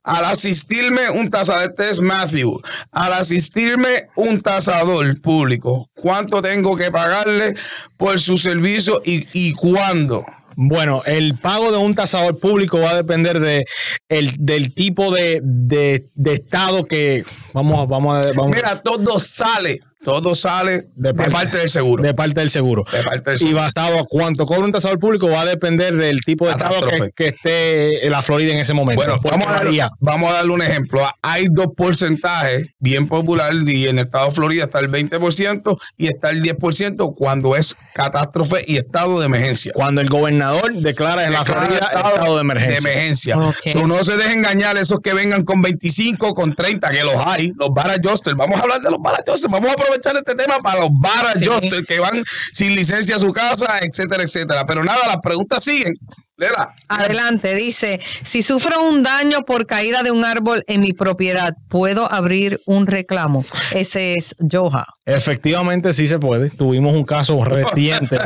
Al 0.03 0.25
asistirme 0.25 1.09
un 1.11 1.29
tasador, 1.29 1.69
este 1.69 1.89
es 1.89 2.01
Matthew, 2.01 2.59
al 2.91 3.13
asistirme 3.13 4.09
un 4.15 4.41
tasador 4.41 5.21
público, 5.21 5.87
¿cuánto 5.95 6.41
tengo 6.41 6.75
que 6.75 6.91
pagarle 6.91 7.55
por 7.97 8.19
su 8.19 8.37
servicio 8.37 9.01
y, 9.05 9.27
y 9.33 9.53
cuándo? 9.53 10.25
Bueno, 10.61 11.03
el 11.05 11.37
pago 11.37 11.71
de 11.71 11.77
un 11.77 11.95
tasador 11.95 12.37
público 12.37 12.81
va 12.81 12.89
a 12.89 12.95
depender 12.95 13.39
de 13.39 13.63
el, 14.09 14.33
del 14.37 14.73
tipo 14.73 15.09
de, 15.09 15.39
de, 15.41 16.05
de 16.15 16.33
estado 16.33 16.85
que 16.85 17.23
vamos 17.53 17.79
a 17.79 17.85
vamos 17.85 18.25
a 18.25 18.33
vamos 18.33 18.53
Mira, 18.53 18.81
todo 18.81 19.21
sale, 19.21 19.79
todo 20.09 20.33
sale 20.33 20.85
de, 20.95 21.13
parte, 21.13 21.57
del 21.57 21.69
seguro. 21.69 22.01
de 22.01 22.13
parte 22.15 22.39
del 22.39 22.49
seguro. 22.49 22.83
De 22.91 23.03
parte 23.03 23.31
del 23.31 23.41
Y 23.43 23.53
basado 23.53 23.99
a 23.99 24.05
cuánto 24.05 24.47
cobra 24.47 24.65
un 24.65 24.71
tasador 24.71 24.97
público 24.97 25.29
va 25.29 25.41
a 25.41 25.45
depender 25.45 25.95
del 25.95 26.21
tipo 26.21 26.47
de 26.47 26.53
estado 26.53 26.75
que, 27.15 27.27
esté 27.27 28.05
en 28.05 28.11
la 28.11 28.23
Florida 28.23 28.51
en 28.51 28.59
ese 28.59 28.73
momento. 28.73 29.03
Bueno, 29.03 29.19
vamos 29.23 29.47
a, 29.47 29.51
darle, 29.63 29.87
vamos 29.99 30.31
a 30.31 30.33
darle 30.33 30.53
un 30.53 30.61
ejemplo. 30.63 31.01
Hay 31.21 31.47
dos 31.51 31.67
porcentajes 31.77 32.67
bien 32.79 33.07
populares 33.07 33.61
y 33.67 33.87
en 33.87 33.99
el 33.99 34.05
estado 34.05 34.29
de 34.29 34.31
Florida 34.31 34.63
está 34.63 34.79
el 34.79 34.89
20% 34.89 35.77
y 35.97 36.07
está 36.07 36.31
el 36.31 36.41
10% 36.41 37.15
cuando 37.15 37.55
es 37.55 37.77
catástrofe 37.93 38.63
y 38.65 38.77
estado 38.77 39.19
de 39.19 39.27
emergencia. 39.27 39.73
Cuando 39.75 40.01
el 40.01 40.09
gobernador 40.09 40.73
declara 40.73 41.25
en 41.27 41.33
la 41.33 41.45
Florida 41.45 41.91
estado, 41.93 42.35
de 42.35 42.41
emergencia. 42.41 42.79
De 42.79 42.89
emergencia. 42.89 43.37
So, 43.71 43.87
no 43.87 44.03
se 44.03 44.17
dejen 44.17 44.39
engañar 44.39 44.77
esos 44.77 44.99
que 45.01 45.13
vengan 45.13 45.43
con 45.43 45.61
25, 45.61 46.33
con 46.33 46.55
30, 46.55 46.89
que 46.89 47.03
los 47.03 47.15
hay, 47.15 47.51
los 47.57 47.69
bar 47.69 47.91
adjusters. 47.91 48.35
Vamos 48.35 48.59
a 48.59 48.63
hablar 48.63 48.81
de 48.81 48.89
los 48.89 48.99
bar 48.99 49.15
adjusters. 49.15 49.51
Vamos 49.51 49.69
a 49.69 49.73
aprovechar 49.73 49.98
este 50.19 50.35
tema 50.35 50.59
para 50.59 50.81
los 50.81 50.89
bar 50.99 51.37
Sí. 51.37 51.85
que 51.87 51.99
van 51.99 52.23
sin 52.53 52.75
licencia 52.75 53.15
a 53.15 53.19
su 53.19 53.31
casa, 53.31 53.79
etcétera, 53.81 54.23
etcétera. 54.23 54.65
Pero 54.65 54.83
nada, 54.83 55.07
las 55.07 55.17
preguntas 55.17 55.63
siguen. 55.63 55.93
Lela. 56.39 56.69
Adelante, 56.87 57.53
dice, 57.55 57.99
si 58.23 58.41
sufro 58.41 58.81
un 58.87 59.03
daño 59.03 59.41
por 59.45 59.65
caída 59.67 60.03
de 60.03 60.11
un 60.11 60.23
árbol 60.23 60.63
en 60.67 60.81
mi 60.81 60.93
propiedad, 60.93 61.53
¿puedo 61.67 62.11
abrir 62.11 62.61
un 62.65 62.87
reclamo? 62.87 63.43
Ese 63.73 64.13
es 64.15 64.35
Joha. 64.49 64.85
Efectivamente 65.05 65.91
sí 65.93 66.07
se 66.07 66.17
puede. 66.17 66.49
Tuvimos 66.49 66.93
un 66.95 67.03
caso 67.03 67.39
reciente. 67.43 68.17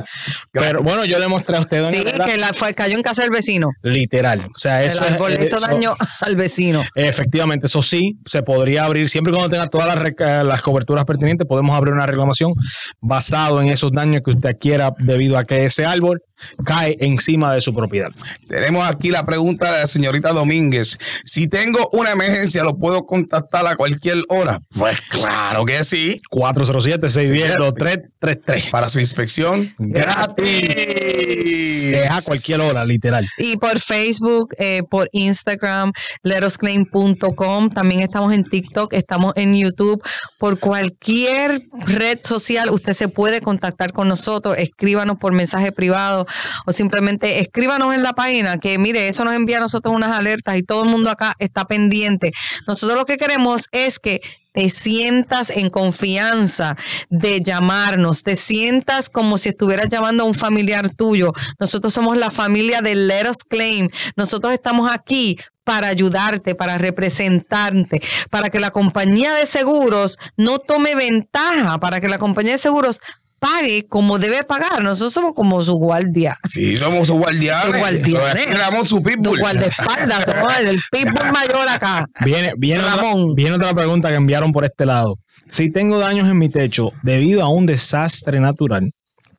pero 0.52 0.84
bueno, 0.84 1.06
yo 1.06 1.18
le 1.20 1.28
mostré 1.28 1.58
a 1.58 1.60
usted 1.62 1.82
doña 1.82 1.98
Sí, 1.98 2.04
Lela, 2.06 2.26
que 2.26 2.38
la, 2.38 2.54
fue, 2.54 2.74
cayó 2.74 2.96
en 2.96 3.02
casa 3.02 3.24
del 3.24 3.32
vecino. 3.32 3.70
literal. 3.82 4.42
O 4.54 4.58
sea, 4.58 4.84
eso 4.84 5.00
el 5.00 5.06
es- 5.06 5.12
árbol 5.14 5.32
le 5.34 5.44
hizo 5.46 5.56
eso- 5.58 5.68
daño 5.68 5.96
al 6.22 6.36
vecino. 6.36 6.84
Efectivamente, 6.96 7.66
eso 7.68 7.82
sí, 7.82 8.14
se 8.26 8.44
podría 8.44 8.86
abrir, 8.86 9.10
siempre 9.10 9.32
y 9.32 9.36
cuando 9.36 9.50
tenga 9.50 9.68
todas 9.70 9.88
las, 9.88 9.98
reca- 9.98 10.44
las 10.44 10.62
coberturas 10.62 11.06
pertinentes, 11.06 11.48
podemos 11.48 11.76
abrir 11.76 11.94
una 11.94 12.06
reclamación 12.06 12.54
basado 13.02 13.62
en 13.62 13.70
esos 13.70 13.92
daños 13.92 14.22
que 14.24 14.32
usted 14.32 14.56
quiera 14.60 14.92
debido 15.00 15.38
a 15.38 15.46
que 15.46 15.66
ese 15.66 15.86
árbol 15.86 16.22
cae 16.66 16.98
encima 17.00 17.54
de 17.54 17.62
su 17.62 17.74
propiedad. 17.74 18.12
Tenemos 18.48 18.86
aquí 18.88 19.10
la 19.10 19.26
pregunta 19.26 19.72
de 19.72 19.80
la 19.82 19.88
señorita 19.88 20.34
Domínguez. 20.34 20.98
Si 21.24 21.48
tengo 21.48 21.90
una 21.92 22.12
emergencia, 22.12 22.64
¿lo 22.64 22.78
puedo 22.78 23.06
contactar 23.06 23.66
a 23.68 23.76
cualquier 23.76 24.24
hora? 24.30 24.60
Pues 24.78 25.00
claro 25.02 25.66
que 25.66 25.84
sí. 25.84 26.22
407-610-2333. 26.32 28.72
Para 28.72 28.90
su 28.90 29.00
inspección 29.00 29.74
Gratis. 29.78 31.94
Es 31.94 32.10
a 32.10 32.22
cualquier 32.26 32.62
hora, 32.62 32.86
literal. 32.86 33.28
Y 33.38 33.58
por 33.58 33.80
Facebook, 33.80 34.56
eh, 34.58 34.82
por 34.90 35.10
Instagram, 35.12 35.92
letosclaim.com. 36.24 37.70
También 37.70 38.02
estamos 38.02 38.34
en 38.34 38.44
TikTok, 38.44 38.94
estamos 38.94 39.34
en 39.36 39.56
YouTube. 39.56 40.02
Por 40.40 40.60
cualquier 40.60 41.62
red 41.86 42.20
social, 42.24 42.70
usted 42.70 42.94
se 42.94 43.08
puede 43.08 43.42
contactar 43.42 43.94
con 43.94 44.08
nosotros. 44.08 44.56
Escríbanos 44.58 45.18
por 45.18 45.34
mensaje 45.34 45.72
privado 45.72 46.26
o 46.66 46.72
simplemente 46.72 47.40
escríbanos 47.40 47.94
en 47.94 48.04
la 48.04 48.14
página 48.14 48.58
que, 48.58 48.78
mire, 48.78 49.08
eso 49.08 49.24
nos 49.26 49.36
envía 49.36 49.58
a 49.58 49.62
nosotros 49.62 49.96
unas 49.96 50.18
alertas 50.18 50.58
y 50.58 50.64
todo 50.64 50.84
el 50.84 50.90
mundo 50.90 51.10
acá 51.10 51.36
está 51.40 51.66
pendiente. 51.66 52.32
Nosotros 52.68 52.98
lo 52.98 53.06
que 53.06 53.18
queremos 53.18 53.68
es 53.72 54.00
que 54.00 54.22
te 54.54 54.70
sientas 54.70 55.50
en 55.50 55.70
confianza 55.70 56.78
de 57.10 57.40
llamarnos, 57.40 58.24
te 58.24 58.36
sientas 58.36 59.10
como 59.10 59.38
si 59.38 59.50
estuvieras 59.50 59.90
llamando 59.90 60.24
a 60.24 60.28
un 60.28 60.36
familiar 60.36 60.90
tuyo. 60.90 61.34
Nosotros 61.60 61.94
somos 61.94 62.18
la 62.18 62.30
familia 62.30 62.82
de 62.82 62.96
Let 62.96 63.30
Us 63.30 63.44
Claim. 63.44 63.90
Nosotros 64.16 64.54
estamos 64.54 64.92
aquí 64.92 65.38
para 65.64 65.88
ayudarte, 65.88 66.56
para 66.56 66.78
representarte, 66.78 68.02
para 68.30 68.50
que 68.50 68.60
la 68.60 68.72
compañía 68.72 69.34
de 69.34 69.46
seguros 69.46 70.18
no 70.38 70.60
tome 70.60 70.94
ventaja, 70.94 71.80
para 71.80 72.00
que 72.00 72.10
la 72.10 72.18
compañía 72.18 72.54
de 72.54 72.58
seguros 72.58 73.00
pague 73.44 73.86
como 73.90 74.20
debe 74.20 74.44
pagar. 74.44 74.82
Nosotros 74.82 75.12
somos 75.12 75.34
como 75.34 75.62
su 75.64 75.74
guardia. 75.74 76.40
Sí, 76.48 76.78
somos 76.78 77.08
sus 77.08 77.18
guardianes. 77.18 77.66
Sus 77.66 77.78
guardianes. 77.78 78.48
Éramos 78.48 78.88
su 78.88 79.04
pitbull. 79.04 79.40
guardaespaldas, 79.40 80.26
somos 80.26 80.60
el 80.60 80.80
pitbull 80.90 81.32
mayor 81.32 81.68
acá. 81.68 82.06
Viene, 82.24 82.54
viene, 82.58 82.82
otra, 82.82 82.96
Ramón. 82.96 83.36
viene 83.36 83.56
otra 83.58 83.74
pregunta 83.74 84.10
que 84.10 84.16
enviaron 84.16 84.54
por 84.54 84.64
este 84.64 84.86
lado. 84.86 85.18
Si 85.50 85.70
tengo 85.70 86.00
daños 86.00 86.30
en 86.30 86.40
mi 86.40 86.48
techo 86.48 86.92
debido 87.04 87.44
a 87.44 87.50
un 87.50 87.66
desastre 87.66 88.40
natural, 88.40 88.92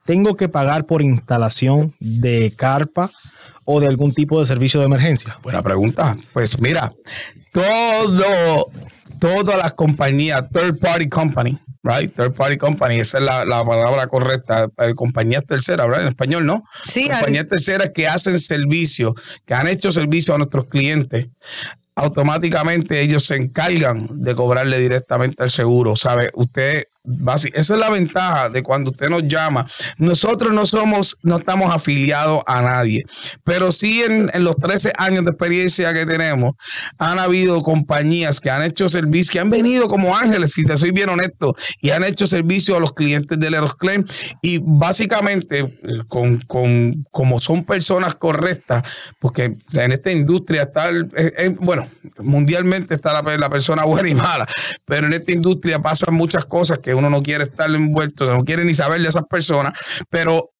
¿tengo 0.05 0.37
que 0.37 0.51
pagar 0.51 0.85
por 0.85 1.01
instalación 1.01 1.95
de 1.99 2.53
carpa 2.55 3.11
o 3.65 3.81
de 3.81 3.87
algún 3.87 4.13
tipo 4.13 4.39
de 4.39 4.45
servicio 4.45 4.81
de 4.81 4.87
emergencia? 4.87 5.39
Buena 5.43 5.63
pregunta. 5.63 6.15
Pues 6.35 6.61
mira, 6.61 6.93
todo, 7.53 8.67
todas 9.19 9.57
las 9.57 9.73
compañías, 9.73 10.45
third 10.53 10.79
party 10.79 11.09
company, 11.09 11.57
right? 11.85 12.13
Third 12.15 12.35
party 12.35 12.57
company, 12.57 12.99
esa 12.99 13.19
es 13.19 13.25
la, 13.25 13.45
la 13.45 13.65
palabra 13.65 14.07
correcta. 14.09 14.69
Eh, 14.79 14.95
compañías 14.95 15.45
terceras, 15.47 15.87
¿verdad? 15.87 16.03
En 16.03 16.09
español, 16.09 16.47
¿no? 16.47 16.65
Sí, 16.89 17.09
compañías 17.09 17.47
terceras 17.47 17.91
que 17.95 18.09
hacen 18.09 18.41
servicio, 18.41 19.15
que 19.47 19.55
han 19.55 19.69
hecho 19.69 19.93
servicio 19.93 20.35
a 20.35 20.39
nuestros 20.39 20.67
clientes. 20.67 21.29
Automáticamente 21.95 23.01
ellos 23.01 23.25
se 23.25 23.37
encargan 23.37 24.09
de 24.11 24.35
cobrarle 24.35 24.81
directamente 24.81 25.43
al 25.45 25.51
seguro, 25.51 25.95
¿sabe? 25.95 26.31
Usted 26.35 26.87
esa 27.05 27.75
es 27.75 27.81
la 27.81 27.91
ventaja 27.91 28.49
de 28.49 28.63
cuando 28.63 28.91
usted 28.91 29.11
nos 29.11 29.25
llama. 29.25 29.67
Nosotros 29.99 30.53
no 30.53 30.65
somos, 30.65 31.19
no 31.23 31.37
estamos 31.37 31.75
afiliados 31.75 32.43
a 32.47 32.63
nadie, 32.63 33.03
pero 33.45 33.73
sí 33.73 34.03
en, 34.03 34.31
en 34.33 34.45
los 34.45 34.57
13 34.57 34.93
años 34.97 35.25
de 35.25 35.31
experiencia 35.31 35.93
que 35.93 36.07
tenemos, 36.07 36.53
han 36.99 37.19
habido 37.19 37.63
compañías 37.63 38.41
que 38.41 38.51
han 38.51 38.63
hecho 38.63 38.89
servicio, 38.89 39.33
que 39.33 39.41
han 39.41 39.51
venido 39.51 39.89
como 39.89 40.17
ángeles, 40.17 40.53
si 40.53 40.65
te 40.65 40.79
soy 40.79 40.93
bien 40.93 41.11
honesto, 41.11 41.55
y 41.83 41.91
han 41.91 42.05
hecho 42.05 42.27
servicio 42.27 42.77
a 42.77 42.81
los 42.81 42.95
clientes 42.95 43.39
de 43.39 43.51
Leros 43.51 43.77
Claim. 43.77 44.05
Y 44.41 44.61
básicamente, 44.63 45.59
eh, 45.59 45.71
con, 46.09 46.39
con, 46.47 47.07
como 47.11 47.41
son 47.41 47.65
personas 47.65 48.15
correctas, 48.15 48.83
porque 49.19 49.57
en 49.75 49.93
esta 49.93 50.11
industria 50.11 50.63
está, 50.63 50.91
eh, 50.91 51.05
eh, 51.17 51.57
bueno, 51.61 51.87
mundialmente 52.19 52.95
está 52.95 53.13
la, 53.21 53.37
la 53.37 53.51
persona 53.51 53.85
buena 53.85 54.09
y 54.09 54.15
mala, 54.15 54.47
pero 54.87 55.07
en 55.07 55.13
esta 55.13 55.33
industria 55.33 55.81
pasan 55.81 56.15
muchas 56.15 56.47
cosas 56.47 56.79
que 56.79 56.94
uno 56.95 57.11
no 57.11 57.23
quiere 57.23 57.45
estar 57.45 57.71
envuelto, 57.71 58.27
no 58.27 58.45
quiere 58.45 58.65
ni 58.65 58.75
saber 58.75 59.01
de 59.01 59.09
esas 59.09 59.25
personas, 59.25 59.73
pero 60.11 60.51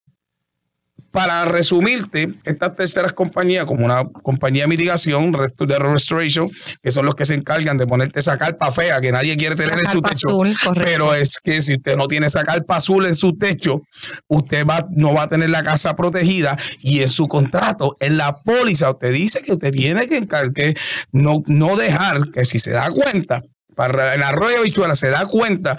para 1.15 1.45
resumirte, 1.45 2.29
estas 2.45 2.75
terceras 2.75 3.13
compañías, 3.13 3.67
como 3.67 3.85
una 3.85 4.03
compañía 4.05 4.65
de 4.65 4.69
mitigación, 4.69 5.31
de 5.31 5.79
Restoration, 5.79 6.51
que 6.83 6.91
son 6.91 7.07
los 7.07 7.15
que 7.15 7.25
se 7.25 7.35
encargan 7.35 7.79
de 7.79 7.87
ponerte 7.87 8.19
esa 8.19 8.37
carpa 8.37 8.73
fea 8.73 9.01
que 9.01 9.13
nadie 9.13 9.37
quiere 9.37 9.55
tener 9.55 9.79
en 9.79 9.89
su 9.89 10.03
techo. 10.03 10.29
azul, 10.29 10.57
pero 10.75 11.15
es 11.15 11.39
que 11.41 11.63
si 11.63 11.75
usted 11.77 11.97
no 11.97 12.09
tiene 12.09 12.27
esa 12.27 12.43
carpa 12.43 12.79
azul 12.79 13.07
en 13.07 13.15
su 13.15 13.39
techo, 13.39 13.81
usted 14.27 14.67
va, 14.67 14.89
no 14.91 15.15
va 15.15 15.23
a 15.23 15.29
tener 15.29 15.51
la 15.51 15.63
casa 15.63 15.95
protegida 15.95 16.57
y 16.81 17.03
en 17.03 17.09
su 17.09 17.29
contrato, 17.29 17.97
en 18.01 18.17
la 18.17 18.37
póliza, 18.37 18.91
usted 18.91 19.13
dice 19.13 19.41
que 19.41 19.53
usted 19.53 19.71
tiene 19.71 20.09
que 20.09 20.27
que 20.53 20.75
no, 21.13 21.45
no 21.47 21.77
dejar 21.77 22.29
que 22.33 22.45
si 22.45 22.59
se 22.59 22.73
da 22.73 22.91
cuenta, 22.91 23.41
para, 23.77 24.17
en 24.17 24.23
Arroyo 24.25 24.63
Bichuela 24.63 24.97
se 24.97 25.11
da 25.11 25.27
cuenta 25.27 25.79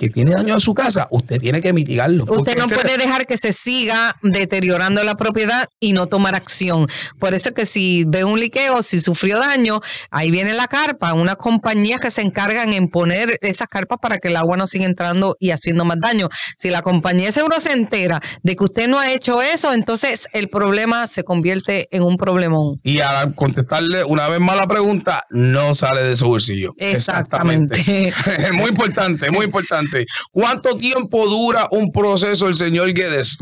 que 0.00 0.08
tiene 0.08 0.30
daño 0.30 0.54
a 0.54 0.60
su 0.60 0.72
casa, 0.72 1.08
usted 1.10 1.38
tiene 1.38 1.60
que 1.60 1.74
mitigarlo. 1.74 2.24
Usted 2.26 2.56
no 2.56 2.66
puede 2.68 2.96
dejar 2.96 3.26
que 3.26 3.36
se 3.36 3.52
siga 3.52 4.16
deteriorando 4.22 5.04
la 5.04 5.14
propiedad 5.14 5.68
y 5.78 5.92
no 5.92 6.06
tomar 6.06 6.34
acción. 6.34 6.88
Por 7.18 7.34
eso 7.34 7.50
es 7.50 7.54
que 7.54 7.66
si 7.66 8.04
ve 8.08 8.24
un 8.24 8.40
liqueo, 8.40 8.82
si 8.82 8.98
sufrió 8.98 9.38
daño, 9.38 9.82
ahí 10.10 10.30
viene 10.30 10.54
la 10.54 10.68
carpa, 10.68 11.12
unas 11.12 11.36
compañías 11.36 12.00
que 12.00 12.10
se 12.10 12.22
encargan 12.22 12.72
en 12.72 12.88
poner 12.88 13.38
esas 13.42 13.68
carpas 13.68 13.98
para 14.00 14.16
que 14.16 14.28
el 14.28 14.36
agua 14.36 14.56
no 14.56 14.66
siga 14.66 14.86
entrando 14.86 15.36
y 15.38 15.50
haciendo 15.50 15.84
más 15.84 16.00
daño. 16.00 16.30
Si 16.56 16.70
la 16.70 16.80
compañía 16.80 17.26
de 17.26 17.32
seguro 17.32 17.60
se 17.60 17.72
entera 17.72 18.22
de 18.42 18.56
que 18.56 18.64
usted 18.64 18.88
no 18.88 18.98
ha 18.98 19.12
hecho 19.12 19.42
eso, 19.42 19.74
entonces 19.74 20.28
el 20.32 20.48
problema 20.48 21.06
se 21.08 21.24
convierte 21.24 21.88
en 21.90 22.04
un 22.04 22.16
problemón. 22.16 22.80
Y 22.84 23.02
al 23.02 23.34
contestarle 23.34 24.02
una 24.04 24.28
vez 24.28 24.40
más 24.40 24.56
la 24.56 24.66
pregunta, 24.66 25.26
no 25.28 25.74
sale 25.74 26.02
de 26.04 26.16
su 26.16 26.26
bolsillo. 26.26 26.72
Exactamente. 26.78 28.14
Es 28.30 28.52
muy 28.52 28.70
importante, 28.70 29.30
muy 29.30 29.44
importante. 29.44 29.89
¿Cuánto 30.32 30.76
tiempo 30.76 31.28
dura 31.28 31.68
un 31.70 31.92
proceso 31.92 32.48
el 32.48 32.54
señor 32.54 32.92
Guedes? 32.92 33.38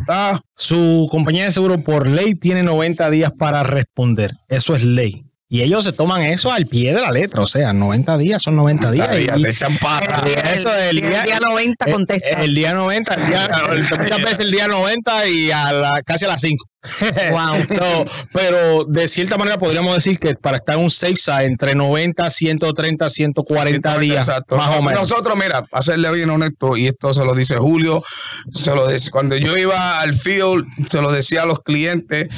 Su 0.56 1.06
compañía 1.10 1.44
de 1.44 1.52
seguro 1.52 1.82
por 1.82 2.08
ley 2.08 2.34
tiene 2.34 2.62
90 2.62 3.10
días 3.10 3.32
para 3.38 3.62
responder. 3.62 4.32
Eso 4.48 4.74
es 4.74 4.82
ley. 4.82 5.27
Y 5.50 5.62
ellos 5.62 5.84
se 5.84 5.92
toman 5.92 6.22
eso 6.24 6.52
al 6.52 6.66
pie 6.66 6.92
de 6.94 7.00
la 7.00 7.10
letra. 7.10 7.42
O 7.42 7.46
sea, 7.46 7.72
90 7.72 8.18
días 8.18 8.42
son 8.42 8.56
90 8.56 8.90
días. 8.90 9.06
Todavía 9.08 9.34
Y- 9.38 9.42
te 9.42 9.48
echan 9.50 9.78
para. 9.78 10.22
y 10.28 10.32
eso 10.54 10.74
el, 10.74 10.98
el 10.98 11.10
día- 11.10 11.22
día 11.22 11.40
90 11.40 11.84
el- 11.86 11.92
contesta. 11.92 12.28
El, 12.42 12.54
día 12.54 12.74
90, 12.74 13.14
el 13.14 13.26
día- 13.28 13.50
muchas 13.98 14.18
veces 14.22 14.38
el 14.40 14.50
día 14.50 14.68
90 14.68 15.26
y 15.28 15.50
a 15.50 15.72
la, 15.72 16.02
casi 16.04 16.26
a 16.26 16.28
las 16.28 16.40
5. 16.42 16.64
Wow. 17.32 17.66
So, 17.76 18.04
pero 18.32 18.84
de 18.84 19.08
cierta 19.08 19.36
manera 19.36 19.58
podríamos 19.58 19.94
decir 19.96 20.18
que 20.18 20.34
para 20.36 20.58
estar 20.58 20.76
en 20.76 20.82
un 20.84 20.90
safe 20.90 21.16
side 21.16 21.46
entre 21.46 21.74
90, 21.74 22.30
130, 22.30 23.08
140 23.08 23.98
días, 23.98 24.28
Exacto. 24.28 24.56
más 24.56 24.78
o 24.78 24.82
menos. 24.82 25.08
Nosotros, 25.08 25.36
mira, 25.36 25.62
para 25.62 25.82
serle 25.82 26.10
bien 26.12 26.30
honesto, 26.30 26.76
y 26.76 26.86
esto 26.86 27.12
se 27.14 27.24
lo 27.24 27.34
dice 27.34 27.56
Julio, 27.56 28.04
se 28.54 28.74
lo 28.76 28.86
dice, 28.86 29.10
cuando 29.10 29.36
yo 29.36 29.56
iba 29.56 30.00
al 30.00 30.14
field, 30.14 30.66
se 30.88 31.02
lo 31.02 31.10
decía 31.10 31.42
a 31.42 31.46
los 31.46 31.60
clientes. 31.60 32.28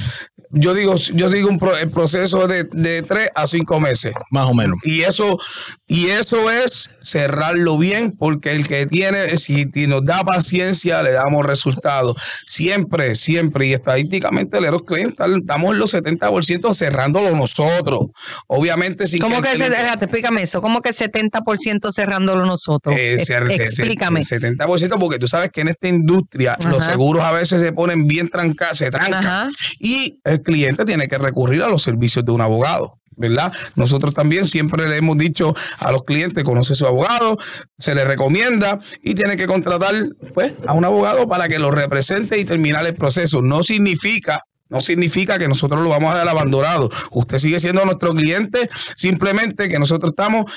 Yo 0.53 0.75
digo, 0.75 0.97
yo 0.97 1.31
digo 1.31 1.49
un 1.49 1.59
pro- 1.59 1.77
el 1.77 1.91
proceso 1.91 2.49
de, 2.49 2.65
de 2.65 3.03
tres 3.03 3.29
a 3.35 3.47
cinco 3.47 3.79
meses. 3.81 4.13
Más 4.31 4.49
o 4.49 4.55
menos. 4.55 4.79
Y 4.83 5.03
eso, 5.03 5.39
y 5.87 6.07
eso 6.09 6.51
es 6.51 6.91
cerrarlo 7.03 7.79
bien, 7.79 8.13
porque 8.19 8.53
el 8.57 8.67
que 8.67 8.87
tiene, 8.87 9.37
si, 9.39 9.65
si 9.73 9.87
nos 9.87 10.05
da 10.05 10.25
paciencia, 10.25 11.03
le 11.03 11.13
damos 11.13 11.45
resultados. 11.47 12.17
Siempre, 12.47 13.15
siempre, 13.15 13.67
y 13.69 13.73
estadísticamente, 13.75 14.59
el 14.59 14.65
Eros 14.65 14.83
Claim, 14.87 15.13
tal- 15.15 15.37
estamos 15.37 15.73
en 15.73 15.79
los 15.79 15.95
70% 15.95 16.75
cerrándolo 16.75 17.35
nosotros. 17.37 18.07
Obviamente, 18.49 19.07
sin 19.07 19.21
¿Cómo 19.21 19.41
que, 19.41 19.53
el 19.53 19.57
se, 19.59 19.67
espérate, 19.67 20.05
explícame 20.07 20.43
eso? 20.43 20.61
¿Cómo 20.61 20.81
que 20.83 20.91
70% 20.91 21.93
cerrándolo 21.93 22.45
nosotros? 22.45 22.95
eh, 22.99 23.17
cer- 23.21 23.47
cer- 23.47 23.61
explícame. 23.61 24.23
70%, 24.25 24.99
porque 24.99 25.19
tú 25.19 25.29
sabes 25.29 25.51
que 25.53 25.61
en 25.61 25.69
esta 25.69 25.89
industria 25.89 26.57
los 26.69 26.83
Ajá. 26.83 26.91
seguros 26.93 27.23
a 27.23 27.31
veces 27.33 27.61
se 27.63 27.73
ponen 27.73 28.07
bien 28.07 28.29
trancados, 28.29 28.79
se 28.79 28.91
trancan. 28.91 29.25
Ajá. 29.25 29.49
Y 29.79 30.19
el 30.25 30.40
cliente 30.43 30.85
tiene 30.85 31.09
que 31.09 31.19
recurrir 31.19 31.63
a 31.63 31.69
los 31.69 31.83
servicios 31.83 32.25
de 32.25 32.33
un 32.33 32.41
abogado. 32.41 32.93
¿Verdad? 33.17 33.53
Nosotros 33.77 34.15
también 34.15 34.47
siempre 34.47 34.89
le 34.89 34.97
hemos 34.97 35.19
dicho 35.19 35.55
a 35.79 35.93
los 35.93 36.05
clientes, 36.05 36.43
conoce 36.43 36.73
a 36.73 36.77
su 36.77 36.87
abogado, 36.87 37.37
se 37.79 37.95
le 37.95 38.05
recomienda 38.07 38.81
y 39.03 39.15
tiene 39.15 39.37
que 39.37 39.47
contratar 39.47 39.93
pues, 40.33 40.55
a 40.67 40.73
un 40.73 40.87
abogado 40.87 41.29
para 41.29 41.47
que 41.47 41.59
lo 41.59 41.71
represente 41.71 42.39
y 42.39 42.47
terminar 42.47 42.87
el 42.87 42.95
proceso. 42.95 43.43
No 43.43 43.63
significa 43.63 44.41
no 44.71 44.81
significa 44.81 45.39
que 45.39 45.49
nosotros 45.49 45.83
lo 45.83 45.91
vamos 45.91 46.15
a 46.15 46.19
dar 46.19 46.29
abandonado. 46.29 46.89
Usted 47.11 47.39
sigue 47.39 47.61
siendo 47.61 47.85
nuestro 47.85 48.13
cliente, 48.15 48.71
simplemente 48.97 49.69
que 49.69 49.79
nosotros 49.79 50.11
estamos 50.11 50.51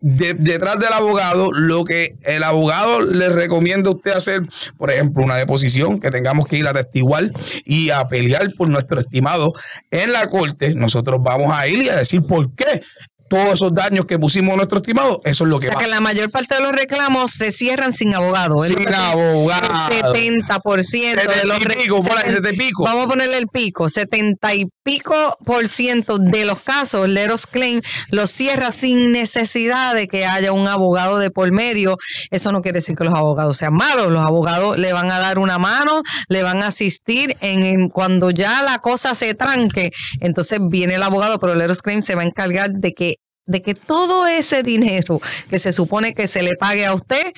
de- 0.00 0.34
detrás 0.34 0.78
del 0.78 0.92
abogado. 0.92 1.50
Lo 1.52 1.84
que 1.84 2.16
el 2.22 2.44
abogado 2.44 3.00
le 3.00 3.28
recomienda 3.30 3.90
a 3.90 3.94
usted 3.94 4.12
hacer, 4.12 4.42
por 4.76 4.90
ejemplo, 4.90 5.24
una 5.24 5.36
deposición 5.36 6.00
que 6.00 6.10
tengamos 6.10 6.46
que 6.46 6.58
ir 6.58 6.68
a 6.68 6.72
testiguar 6.74 7.30
y 7.64 7.90
a 7.90 8.06
pelear 8.06 8.52
por 8.56 8.68
nuestro 8.68 9.00
estimado 9.00 9.52
en 9.90 10.12
la 10.12 10.28
corte, 10.28 10.74
nosotros 10.74 11.20
vamos 11.22 11.50
a 11.52 11.66
ir 11.66 11.82
y 11.84 11.88
a 11.88 11.96
decir 11.96 12.22
por 12.22 12.54
qué 12.54 12.82
todos 13.28 13.54
esos 13.54 13.74
daños 13.74 14.04
que 14.06 14.18
pusimos 14.18 14.54
a 14.54 14.56
nuestro 14.56 14.78
estimado, 14.78 15.20
eso 15.24 15.44
es 15.44 15.50
lo 15.50 15.56
O 15.56 15.58
que 15.58 15.66
sea 15.66 15.74
va. 15.74 15.80
que 15.80 15.88
la 15.88 16.00
mayor 16.00 16.30
parte 16.30 16.54
de 16.56 16.60
los 16.62 16.72
reclamos 16.72 17.30
se 17.32 17.50
cierran 17.50 17.92
sin 17.92 18.14
abogado. 18.14 18.62
Sin 18.62 18.92
abogado. 18.92 19.66
El 19.90 20.02
70% 20.02 20.74
de 20.74 20.82
Setenta 20.84 21.44
los 21.44 22.52
y 22.52 22.56
pico. 22.56 22.84
Vamos 22.84 23.06
a 23.06 23.08
ponerle 23.08 23.38
el 23.38 23.48
pico. 23.48 23.88
70 23.88 24.54
y 24.54 24.66
pico 24.82 25.36
por 25.44 25.66
ciento 25.68 26.18
de 26.18 26.44
los 26.44 26.60
casos, 26.60 27.08
Leros 27.08 27.46
Claim 27.46 27.80
los 28.10 28.30
cierra 28.30 28.70
sin 28.70 29.12
necesidad 29.12 29.94
de 29.94 30.06
que 30.08 30.26
haya 30.26 30.52
un 30.52 30.68
abogado 30.68 31.18
de 31.18 31.30
por 31.30 31.50
medio. 31.52 31.96
Eso 32.30 32.52
no 32.52 32.60
quiere 32.60 32.78
decir 32.78 32.96
que 32.96 33.04
los 33.04 33.14
abogados 33.14 33.56
sean 33.56 33.74
malos. 33.74 34.10
Los 34.12 34.24
abogados 34.24 34.78
le 34.78 34.92
van 34.92 35.10
a 35.10 35.18
dar 35.18 35.38
una 35.38 35.58
mano, 35.58 36.02
le 36.28 36.42
van 36.42 36.62
a 36.62 36.68
asistir 36.68 37.36
en, 37.40 37.62
en 37.62 37.88
cuando 37.88 38.30
ya 38.30 38.62
la 38.62 38.78
cosa 38.78 39.14
se 39.14 39.34
tranque. 39.34 39.90
Entonces 40.20 40.58
viene 40.68 40.94
el 40.94 41.02
abogado, 41.02 41.38
pero 41.38 41.54
Leros 41.54 41.82
Claim 41.82 42.02
se 42.02 42.14
va 42.14 42.22
a 42.22 42.26
encargar 42.26 42.70
de 42.72 42.92
que 42.92 43.14
de 43.46 43.62
que 43.62 43.74
todo 43.74 44.26
ese 44.26 44.62
dinero 44.62 45.20
que 45.50 45.58
se 45.58 45.72
supone 45.72 46.14
que 46.14 46.26
se 46.26 46.42
le 46.42 46.56
pague 46.58 46.86
a 46.86 46.94
usted, 46.94 47.32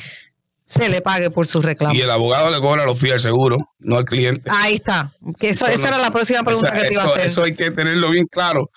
se 0.64 0.88
le 0.88 1.00
pague 1.00 1.30
por 1.30 1.46
su 1.46 1.62
reclamo. 1.62 1.94
Y 1.94 2.00
el 2.00 2.10
abogado 2.10 2.50
le 2.50 2.60
cobra 2.60 2.84
los 2.84 2.98
fees 2.98 3.14
al 3.14 3.20
seguro, 3.20 3.56
no 3.78 3.96
al 3.96 4.04
cliente. 4.04 4.50
Ahí 4.52 4.74
está. 4.74 5.12
Que 5.38 5.50
eso, 5.50 5.66
esa 5.66 5.88
era 5.88 5.98
la 5.98 6.10
próxima 6.10 6.42
pregunta 6.42 6.72
que 6.72 6.88
te 6.88 6.92
iba 6.92 7.02
a 7.02 7.06
eso, 7.06 7.14
hacer. 7.14 7.26
eso 7.26 7.42
hay 7.44 7.54
que 7.54 7.70
tenerlo 7.70 8.10
bien 8.10 8.26
claro. 8.26 8.70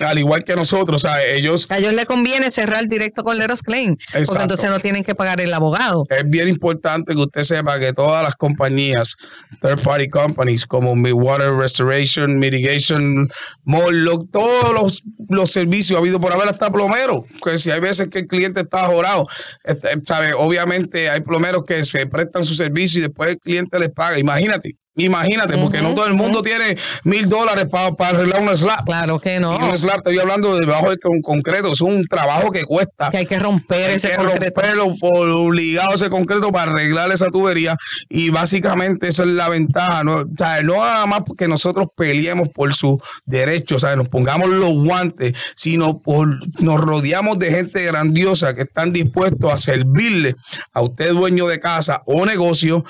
Al 0.00 0.18
igual 0.18 0.42
que 0.42 0.56
nosotros, 0.56 1.02
¿sabes? 1.02 1.24
ellos 1.36 1.66
a 1.70 1.78
ellos 1.78 1.92
les 1.92 2.06
conviene 2.06 2.50
cerrar 2.50 2.88
directo 2.88 3.22
con 3.22 3.36
Leros 3.38 3.62
Claim, 3.62 3.94
porque 3.96 4.18
Exacto. 4.18 4.42
entonces 4.42 4.70
no 4.70 4.80
tienen 4.80 5.04
que 5.04 5.14
pagar 5.14 5.38
el 5.40 5.52
abogado. 5.52 6.06
es 6.08 6.28
bien 6.28 6.48
importante 6.48 7.12
que 7.12 7.20
usted 7.20 7.42
sepa 7.44 7.78
que 7.78 7.92
todas 7.92 8.22
las 8.22 8.34
compañías, 8.36 9.16
third 9.60 9.82
party 9.82 10.08
companies 10.08 10.64
como 10.64 10.96
Mi 10.96 11.12
Water 11.12 11.52
Restoration, 11.52 12.38
Mitigation, 12.38 13.28
Morlock, 13.64 14.30
todos 14.32 14.72
los, 14.72 15.02
los 15.28 15.50
servicios 15.50 15.98
ha 15.98 16.00
habido 16.00 16.20
por 16.20 16.32
haber 16.32 16.48
hasta 16.48 16.72
plomero, 16.72 17.24
que 17.44 17.58
si 17.58 17.70
hay 17.70 17.80
veces 17.80 18.08
que 18.08 18.20
el 18.20 18.26
cliente 18.26 18.60
está 18.62 18.86
jorado, 18.86 19.26
este, 19.64 19.90
sabe, 20.06 20.32
obviamente 20.32 21.10
hay 21.10 21.20
plomeros 21.20 21.64
que 21.66 21.84
se 21.84 22.06
prestan 22.06 22.44
su 22.44 22.54
servicio 22.54 23.00
y 23.00 23.02
después 23.02 23.30
el 23.30 23.38
cliente 23.38 23.78
les 23.78 23.90
paga. 23.90 24.18
Imagínate, 24.18 24.79
imagínate, 25.04 25.56
porque 25.58 25.80
no 25.80 25.94
todo 25.94 26.06
el 26.06 26.14
mundo 26.14 26.42
tiene 26.42 26.76
mil 27.04 27.28
dólares 27.28 27.66
para 27.70 27.94
arreglar 28.08 28.40
un 28.40 28.56
slab. 28.56 28.84
Claro 28.84 29.18
que 29.18 29.40
no. 29.40 29.58
Y 29.60 29.64
un 29.64 29.76
slab, 29.76 29.98
estoy 29.98 30.18
hablando 30.18 30.54
de 30.54 30.60
debajo 30.60 30.90
de 30.90 30.98
con 30.98 31.20
concreto, 31.22 31.72
es 31.72 31.80
un 31.80 32.04
trabajo 32.06 32.50
que 32.50 32.64
cuesta. 32.64 33.10
Que 33.10 33.18
hay 33.18 33.26
que 33.26 33.38
romper 33.38 33.90
Hay 33.90 33.96
ese 33.96 34.10
que 34.10 34.16
concreto. 34.16 34.60
romperlo 34.60 34.96
por 34.98 35.28
obligado 35.28 35.94
ese 35.94 36.10
concreto 36.10 36.52
para 36.52 36.72
arreglar 36.72 37.10
esa 37.10 37.26
tubería 37.28 37.76
y 38.08 38.30
básicamente 38.30 39.08
esa 39.08 39.22
es 39.22 39.28
la 39.30 39.48
ventaja 39.48 40.00
no, 40.04 40.14
o 40.16 40.26
sea, 40.36 40.62
no 40.62 40.74
nada 40.76 41.06
más 41.06 41.22
que 41.36 41.48
nosotros 41.48 41.88
peleemos 41.96 42.48
por 42.48 42.74
sus 42.74 42.98
derechos, 43.24 43.82
o 43.82 43.86
sea, 43.86 43.96
nos 43.96 44.08
pongamos 44.08 44.48
los 44.48 44.72
guantes, 44.72 45.32
sino 45.54 45.98
por 45.98 46.28
nos 46.60 46.80
rodeamos 46.80 47.38
de 47.38 47.50
gente 47.50 47.84
grandiosa 47.84 48.54
que 48.54 48.62
están 48.62 48.92
dispuestos 48.92 49.52
a 49.52 49.58
servirle 49.58 50.34
a 50.72 50.82
usted 50.82 51.10
dueño 51.12 51.46
de 51.46 51.60
casa 51.60 52.02
o 52.06 52.26
negocio, 52.26 52.84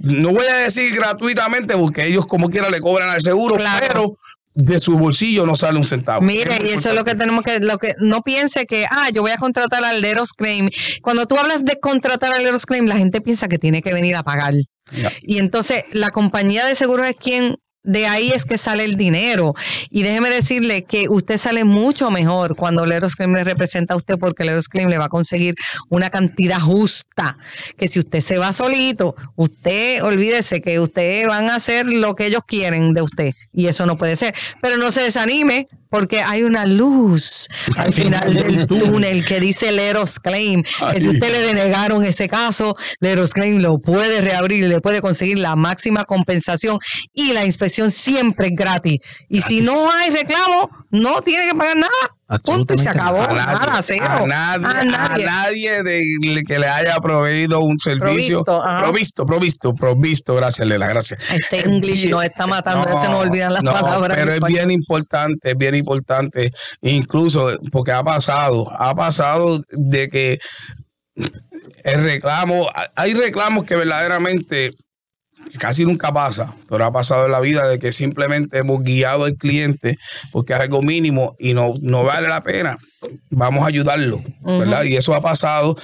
no 0.00 0.30
voy 0.30 0.46
a 0.46 0.58
decir 0.58 0.92
gratuitamente 1.32 1.76
porque 1.76 2.06
ellos 2.06 2.26
como 2.26 2.48
quiera 2.50 2.70
le 2.70 2.80
cobran 2.80 3.08
al 3.10 3.20
seguro, 3.20 3.56
Claro. 3.56 3.86
pero 3.88 4.16
de 4.54 4.80
su 4.80 4.98
bolsillo 4.98 5.46
no 5.46 5.56
sale 5.56 5.78
un 5.78 5.86
centavo. 5.86 6.20
Mire, 6.20 6.58
y 6.64 6.68
eso 6.68 6.90
es 6.90 6.94
lo 6.94 7.04
que 7.04 7.14
tenemos 7.14 7.42
que, 7.42 7.58
lo 7.60 7.78
que 7.78 7.94
no 8.00 8.20
piense 8.22 8.66
que, 8.66 8.84
ah, 8.90 9.08
yo 9.10 9.22
voy 9.22 9.30
a 9.30 9.38
contratar 9.38 9.82
al 9.82 10.02
Leros 10.02 10.34
Claim. 10.34 10.68
Cuando 11.00 11.26
tú 11.26 11.36
hablas 11.38 11.64
de 11.64 11.80
contratar 11.80 12.34
al 12.36 12.42
Leros 12.44 12.66
Claim, 12.66 12.84
la 12.86 12.96
gente 12.96 13.20
piensa 13.22 13.48
que 13.48 13.58
tiene 13.58 13.80
que 13.80 13.94
venir 13.94 14.14
a 14.14 14.22
pagar. 14.22 14.52
Y 15.22 15.38
entonces 15.38 15.84
la 15.92 16.10
compañía 16.10 16.66
de 16.66 16.74
seguros 16.74 17.06
es 17.06 17.16
quien 17.16 17.56
de 17.84 18.06
ahí 18.06 18.30
es 18.30 18.44
que 18.44 18.58
sale 18.58 18.84
el 18.84 18.96
dinero. 18.96 19.54
Y 19.90 20.02
déjeme 20.02 20.30
decirle 20.30 20.84
que 20.84 21.06
usted 21.08 21.36
sale 21.36 21.64
mucho 21.64 22.10
mejor 22.10 22.56
cuando 22.56 22.86
Leros 22.86 23.16
Claim 23.16 23.34
le 23.34 23.44
representa 23.44 23.94
a 23.94 23.96
usted 23.96 24.18
porque 24.18 24.44
Leros 24.44 24.68
Claim 24.68 24.88
le 24.88 24.98
va 24.98 25.06
a 25.06 25.08
conseguir 25.08 25.54
una 25.88 26.10
cantidad 26.10 26.60
justa. 26.60 27.36
Que 27.76 27.88
si 27.88 27.98
usted 27.98 28.20
se 28.20 28.38
va 28.38 28.52
solito, 28.52 29.16
usted 29.36 30.02
olvídese 30.02 30.60
que 30.60 30.80
ustedes 30.80 31.26
van 31.26 31.50
a 31.50 31.56
hacer 31.56 31.86
lo 31.86 32.14
que 32.14 32.26
ellos 32.26 32.42
quieren 32.46 32.94
de 32.94 33.02
usted. 33.02 33.32
Y 33.52 33.66
eso 33.66 33.86
no 33.86 33.98
puede 33.98 34.16
ser. 34.16 34.34
Pero 34.60 34.76
no 34.76 34.90
se 34.90 35.02
desanime 35.02 35.68
porque 35.92 36.22
hay 36.22 36.42
una 36.42 36.64
luz 36.64 37.48
al 37.76 37.92
final 37.92 38.32
del 38.32 38.66
túnel 38.66 39.26
que 39.26 39.40
dice 39.40 39.70
Leros 39.72 40.18
Claim. 40.18 40.62
Que 40.90 41.00
si 41.00 41.10
usted 41.10 41.30
le 41.30 41.42
denegaron 41.42 42.02
ese 42.02 42.30
caso, 42.30 42.74
Leros 43.00 43.34
Claim 43.34 43.60
lo 43.60 43.78
puede 43.78 44.22
reabrir 44.22 44.64
y 44.64 44.68
le 44.68 44.80
puede 44.80 45.02
conseguir 45.02 45.38
la 45.38 45.54
máxima 45.54 46.04
compensación 46.04 46.78
y 47.12 47.34
la 47.34 47.44
inspección 47.44 47.90
siempre 47.90 48.46
es 48.46 48.56
gratis. 48.56 49.00
Y 49.28 49.42
si 49.42 49.60
no 49.60 49.92
hay 49.92 50.08
reclamo, 50.08 50.70
no 50.92 51.20
tiene 51.22 51.46
que 51.50 51.54
pagar 51.56 51.76
nada. 51.76 52.38
Punto 52.44 52.72
y 52.74 52.78
se 52.78 52.88
acabó. 52.88 53.22
A 53.22 53.26
nadie, 53.26 53.66
nada, 53.66 53.82
cero. 53.82 54.04
a 54.06 54.26
nadie, 54.26 54.66
A 54.66 55.04
a 55.06 55.16
nadie. 55.18 55.82
de- 55.82 56.44
que 56.46 56.58
le 56.58 56.66
haya 56.66 56.96
proveído 57.00 57.60
un 57.60 57.78
servicio. 57.78 58.42
Provisto, 58.44 58.64
ajá. 58.64 58.78
provisto, 58.82 59.26
provisto, 59.26 59.74
provisto. 59.74 60.34
Gracias, 60.36 60.66
Lela, 60.66 60.86
gracias. 60.86 61.20
Este 61.30 61.62
bien- 61.68 62.10
nos 62.10 62.24
está 62.24 62.46
matando, 62.46 62.84
se 62.98 63.06
nos 63.08 63.22
olvidan 63.26 63.52
las 63.52 63.62
no, 63.62 63.72
palabras. 63.72 64.16
Pero 64.18 64.32
es 64.34 64.40
bien 64.46 64.70
importante, 64.70 65.50
es 65.50 65.56
bien 65.58 65.74
importante, 65.74 66.52
incluso 66.80 67.50
porque 67.70 67.92
ha 67.92 68.02
pasado, 68.02 68.70
ha 68.78 68.94
pasado 68.94 69.60
de 69.70 70.08
que 70.08 70.38
el 71.84 72.04
reclamo, 72.04 72.68
hay 72.96 73.12
reclamos 73.14 73.66
que 73.66 73.76
verdaderamente 73.76 74.72
casi 75.58 75.84
nunca 75.84 76.12
pasa, 76.12 76.54
pero 76.68 76.84
ha 76.84 76.92
pasado 76.92 77.26
en 77.26 77.32
la 77.32 77.40
vida 77.40 77.66
de 77.68 77.78
que 77.78 77.92
simplemente 77.92 78.58
hemos 78.58 78.82
guiado 78.82 79.24
al 79.24 79.34
cliente 79.36 79.96
porque 80.30 80.52
es 80.54 80.60
algo 80.60 80.82
mínimo 80.82 81.36
y 81.38 81.54
no, 81.54 81.74
no 81.80 82.04
vale 82.04 82.28
la 82.28 82.42
pena. 82.42 82.78
Vamos 83.30 83.64
a 83.64 83.66
ayudarlo, 83.66 84.22
¿verdad? 84.42 84.84
Y 84.84 84.94
eso 84.96 85.12
ha 85.14 85.20
pasado. 85.20 85.76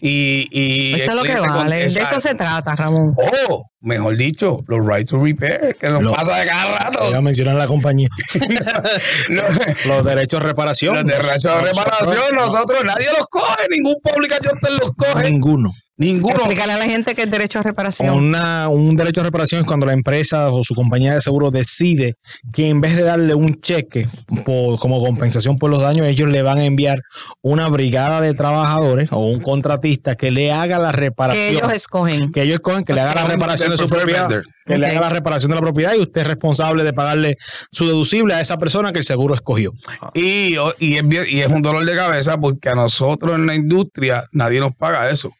Y, 0.00 0.48
y 0.50 0.94
Eso 0.94 1.12
es 1.12 1.16
lo 1.16 1.22
que 1.22 1.38
vale. 1.38 1.76
De 1.76 1.86
eso 1.86 2.18
se 2.20 2.34
trata, 2.34 2.74
Ramón. 2.74 3.14
Oh, 3.48 3.64
mejor 3.80 4.16
dicho, 4.16 4.58
los 4.66 4.80
right 4.84 5.08
to 5.08 5.22
repair, 5.22 5.76
que 5.80 5.88
nos 5.88 6.02
Lo- 6.02 6.12
pasa 6.12 6.36
de 6.36 6.46
cada 6.46 6.76
rato. 6.76 7.04
Voy 7.04 7.14
a 7.14 7.20
mencionar 7.20 7.54
la 7.54 7.66
compañía. 7.68 8.08
Los- 9.28 9.86
Los 9.86 10.04
derechos 10.04 10.40
de 10.40 10.46
reparación. 10.48 10.94
los 10.94 11.04
de 11.04 11.18
racho 11.18 11.48
de 11.48 11.62
reparación, 11.62 12.34
nosotros 12.34 12.84
nadie 12.84 13.06
los 13.16 13.26
coge, 13.28 13.66
ningún 13.70 13.96
público 14.02 14.34
los 14.82 14.92
coge, 14.96 15.30
Ninguno. 15.30 15.72
Ninguno. 15.96 16.34
Explícale 16.36 16.72
a 16.72 16.76
la 16.78 16.84
gente 16.86 17.14
que 17.14 17.22
el 17.22 17.30
derecho 17.30 17.58
a 17.58 17.62
reparación. 17.62 18.14
Una, 18.14 18.68
un 18.68 18.96
derecho 18.96 19.20
de 19.20 19.26
reparación 19.26 19.60
es 19.60 19.66
cuando 19.66 19.86
la 19.86 19.92
empresa 19.92 20.50
o 20.50 20.62
su 20.64 20.74
compañía 20.74 21.14
de 21.14 21.20
seguro 21.20 21.50
decide 21.50 22.14
que 22.52 22.68
en 22.68 22.80
vez 22.80 22.96
de 22.96 23.02
darle 23.02 23.34
un 23.34 23.60
cheque 23.60 24.08
por- 24.44 24.78
como 24.78 24.98
compensación 25.02 25.58
por 25.58 25.70
los 25.70 25.80
daños, 25.82 26.06
ellos 26.06 26.28
le 26.28 26.42
van 26.42 26.58
a 26.58 26.64
enviar 26.64 27.00
una 27.42 27.68
brigada 27.68 28.20
de 28.20 28.34
trabajadores 28.34 29.08
o 29.12 29.18
un 29.26 29.40
contratista 29.40 30.16
que 30.16 30.30
le 30.30 30.52
haga 30.52 30.78
la 30.78 30.92
reparación. 30.92 31.42
que 31.44 31.50
ellos 31.58 31.72
escogen. 31.72 32.32
que 32.32 32.42
ellos 32.42 32.54
escogen, 32.54 32.84
que 32.84 32.92
le 32.94 33.00
haga 33.00 33.14
la 33.14 33.24
reparación 33.26 33.70
de 33.70 33.76
su 33.78 33.88
propiedad, 33.88 34.28
que 34.66 34.78
le 34.78 34.86
haga 34.86 35.00
la 35.00 35.08
reparación 35.10 35.50
de 35.50 35.54
la 35.56 35.60
propiedad 35.62 35.94
y 35.94 36.00
usted 36.00 36.22
es 36.22 36.26
responsable 36.26 36.84
de 36.84 36.92
pagarle 36.92 37.36
su 37.70 37.86
deducible 37.86 38.34
a 38.34 38.40
esa 38.40 38.56
persona 38.58 38.92
que 38.92 38.98
el 38.98 39.04
seguro 39.04 39.34
escogió. 39.34 39.72
Y, 40.14 40.56
y, 40.78 40.94
es 40.96 41.06
bien- 41.06 41.24
y 41.28 41.40
es 41.40 41.48
un 41.48 41.62
dolor 41.62 41.84
de 41.84 41.94
cabeza 41.94 42.38
porque 42.38 42.68
a 42.68 42.72
nosotros 42.72 43.34
en 43.36 43.46
la 43.46 43.54
industria 43.54 44.24
nadie 44.32 44.60
nos 44.60 44.74
paga 44.74 45.10
eso. 45.10 45.30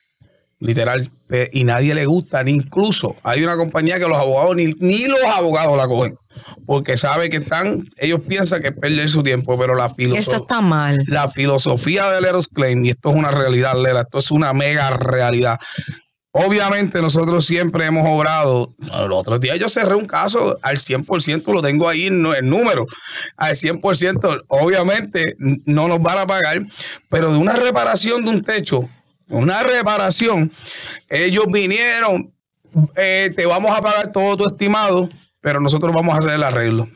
Literal. 0.61 1.11
Pe- 1.27 1.51
Y 1.53 1.65
nadie 1.65 1.95
le 1.95 2.07
gusta, 2.07 2.43
ni 2.43 2.53
incluso 2.53 3.15
hay 3.23 3.43
una 3.45 3.57
compañía 3.57 3.99
que 3.99 4.09
los 4.09 4.17
abogados, 4.17 4.57
ni, 4.57 4.67
ni 4.79 5.05
los 5.07 5.25
abogados 5.27 5.77
la 5.77 5.87
cogen. 5.87 6.17
Porque 6.67 6.97
sabe 6.97 7.31
que 7.31 7.37
están, 7.39 7.83
ellos 7.99 8.21
piensan 8.27 8.61
que 8.63 8.69
es 8.69 8.75
perder 8.75 9.09
su 9.09 9.23
tiempo, 9.23 9.59
pero 9.59 9.75
la 9.75 9.87
Eso 9.87 9.95
filosofía. 9.95 10.37
está 10.39 10.61
mal. 10.61 11.03
La 11.07 11.29
filosofía 11.29 12.11
de 12.11 12.21
Leros 12.21 12.49
Claim, 12.49 12.85
y 12.85 12.91
esto 12.91 13.11
es 13.11 13.17
una 13.17 13.31
realidad, 13.31 13.75
Lela, 13.81 14.01
esto 14.03 14.19
es 14.19 14.31
una 14.31 14.53
mega 14.53 14.91
realidad. 14.91 15.59
Obviamente 16.37 17.01
nosotros 17.01 17.47
siempre 17.47 17.87
hemos 17.87 18.05
obrado, 18.09 18.75
el 19.05 19.13
otro 19.13 19.39
día 19.39 19.55
yo 19.55 19.69
cerré 19.69 19.95
un 19.95 20.07
caso 20.07 20.59
al 20.63 20.79
100%, 20.79 21.53
lo 21.53 21.63
tengo 21.63 21.89
ahí 21.89 22.07
en 22.07 22.27
el 22.27 22.49
número, 22.51 22.87
al 23.37 23.55
100%, 23.55 24.43
obviamente 24.49 25.37
no 25.39 25.87
nos 25.87 26.03
van 26.03 26.19
a 26.19 26.27
pagar, 26.27 26.59
pero 27.09 27.31
de 27.31 27.39
una 27.39 27.53
reparación 27.55 28.25
de 28.25 28.31
un 28.33 28.43
techo, 28.43 28.81
una 29.29 29.63
reparación, 29.63 30.53
ellos 31.09 31.45
vinieron, 31.49 32.33
eh, 32.97 33.33
te 33.37 33.47
vamos 33.47 33.77
a 33.77 33.83
pagar 33.83 34.13
todo 34.13 34.37
tu 34.37 34.47
estimado, 34.47 35.09
pero 35.41 35.61
nosotros 35.61 35.93
vamos 35.95 36.15
a 36.15 36.19
hacer 36.19 36.33
el 36.33 36.43
arreglo. 36.43 36.89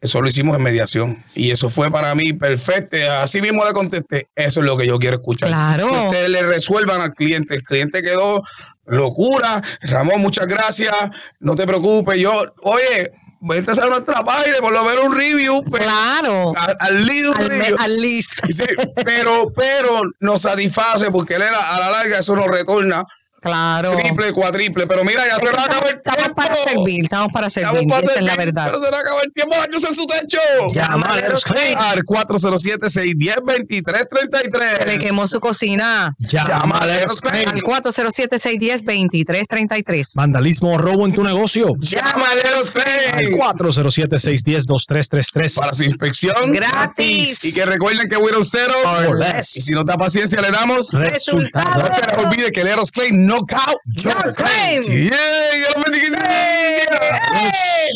Eso 0.00 0.22
lo 0.22 0.28
hicimos 0.28 0.56
en 0.56 0.62
mediación. 0.62 1.22
Y 1.34 1.50
eso 1.50 1.68
fue 1.68 1.90
para 1.90 2.14
mí 2.14 2.32
perfecto. 2.32 2.96
Así 3.20 3.42
mismo 3.42 3.64
le 3.66 3.72
contesté. 3.72 4.28
Eso 4.34 4.60
es 4.60 4.66
lo 4.66 4.76
que 4.78 4.86
yo 4.86 4.98
quiero 4.98 5.16
escuchar. 5.16 5.48
Claro. 5.48 5.88
Que 5.88 5.94
ustedes 5.94 6.30
le 6.30 6.42
resuelvan 6.42 7.02
al 7.02 7.14
cliente. 7.14 7.54
El 7.54 7.62
cliente 7.62 8.02
quedó 8.02 8.42
locura. 8.86 9.62
Ramón, 9.82 10.22
muchas 10.22 10.46
gracias. 10.46 10.94
No 11.38 11.54
te 11.54 11.66
preocupes. 11.66 12.18
Yo, 12.18 12.44
oye, 12.62 13.12
vente 13.40 13.70
a 13.70 13.72
hacer 13.72 13.88
nuestra 13.88 14.22
página 14.24 14.58
y 14.58 14.60
por 14.60 14.72
lo 14.72 14.84
menos 14.84 15.04
un 15.04 15.14
review. 15.16 15.64
pero- 15.70 15.84
Claro. 15.84 16.52
Al, 16.56 16.76
al 16.78 17.06
lead 17.06 17.26
Al, 17.34 17.46
review. 17.48 17.76
al 17.80 18.00
list. 18.00 18.38
Sí, 18.50 18.64
pero, 19.04 19.50
pero 19.54 20.02
nos 20.20 20.42
satisface 20.42 21.10
porque 21.10 21.34
él 21.34 21.42
a 21.42 21.78
la 21.80 21.90
larga 21.90 22.18
eso 22.18 22.36
nos 22.36 22.46
retorna 22.46 23.04
Claro. 23.40 23.96
triple, 23.96 24.32
cuatriple. 24.32 24.86
Pero 24.86 25.04
mira, 25.04 25.26
ya 25.26 25.38
se 25.38 25.46
nos 25.46 25.54
acabó 25.66 25.86
el 25.88 25.96
Estamos 25.96 26.28
para 26.34 26.52
tiempo. 26.54 26.70
servir, 26.70 27.02
estamos 27.04 27.32
para 27.32 27.46
Estamos 27.46 27.70
servir. 27.78 27.88
para 27.88 28.02
Esa 28.02 28.14
es 28.14 28.22
la 28.22 28.36
verdad. 28.36 28.64
Pero 28.66 28.78
se 28.82 28.90
nos 28.90 29.00
acabó 29.00 29.22
el 29.22 29.32
tiempo. 29.32 29.56
Daños 29.56 29.84
en 29.84 29.94
su 29.94 30.04
techo. 30.06 30.38
Llama 30.74 31.06
a 31.06 31.16
Leros 31.16 31.44
Claim. 31.44 31.78
Al 31.78 32.02
407-610-2333. 32.04 34.86
Le 34.86 34.98
quemó 34.98 35.26
su 35.28 35.40
cocina. 35.40 36.14
Llama 36.18 36.78
a 36.78 36.86
Leros 36.86 37.20
Claim. 37.20 37.48
Al 37.48 37.60
407-610-2333. 37.62 40.12
Vandalismo 40.14 40.74
o 40.74 40.78
robo 40.78 41.06
en 41.06 41.14
tu 41.14 41.22
negocio. 41.24 41.74
Llama 41.78 42.26
a 42.30 42.34
Leros 42.34 42.72
Al 42.74 42.82
Claim. 42.82 43.38
407-610-2333. 43.38 45.54
Para 45.56 45.72
su 45.72 45.84
inspección. 45.84 46.52
Gratis. 46.52 47.44
Y 47.44 47.52
que 47.54 47.64
recuerden 47.66 48.08
que 48.08 48.16
Widow 48.16 48.42
Cero. 48.44 48.74
Or 48.84 49.16
less. 49.18 49.56
Y 49.56 49.62
si 49.62 49.72
no 49.72 49.84
da 49.84 49.96
paciencia, 49.96 50.40
le 50.40 50.50
damos. 50.50 50.92
Resultado. 50.92 51.82
No 51.88 51.94
se 51.94 52.00
les 52.02 52.18
olvide 52.24 52.50
que 52.52 52.64
Leros 52.64 52.90
Claim 52.90 53.26
knockout 53.30 53.76
John 53.90 54.34
James. 54.36 54.92
Yeah, 54.92 55.82
niggas. 55.86 56.16
Hey, 56.26 56.84
hey. 57.30 57.90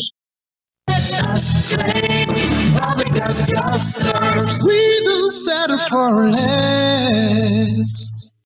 We 4.65 4.79
do 5.03 5.29
settle 5.31 5.77
for 5.89 6.23
less. 6.31 8.31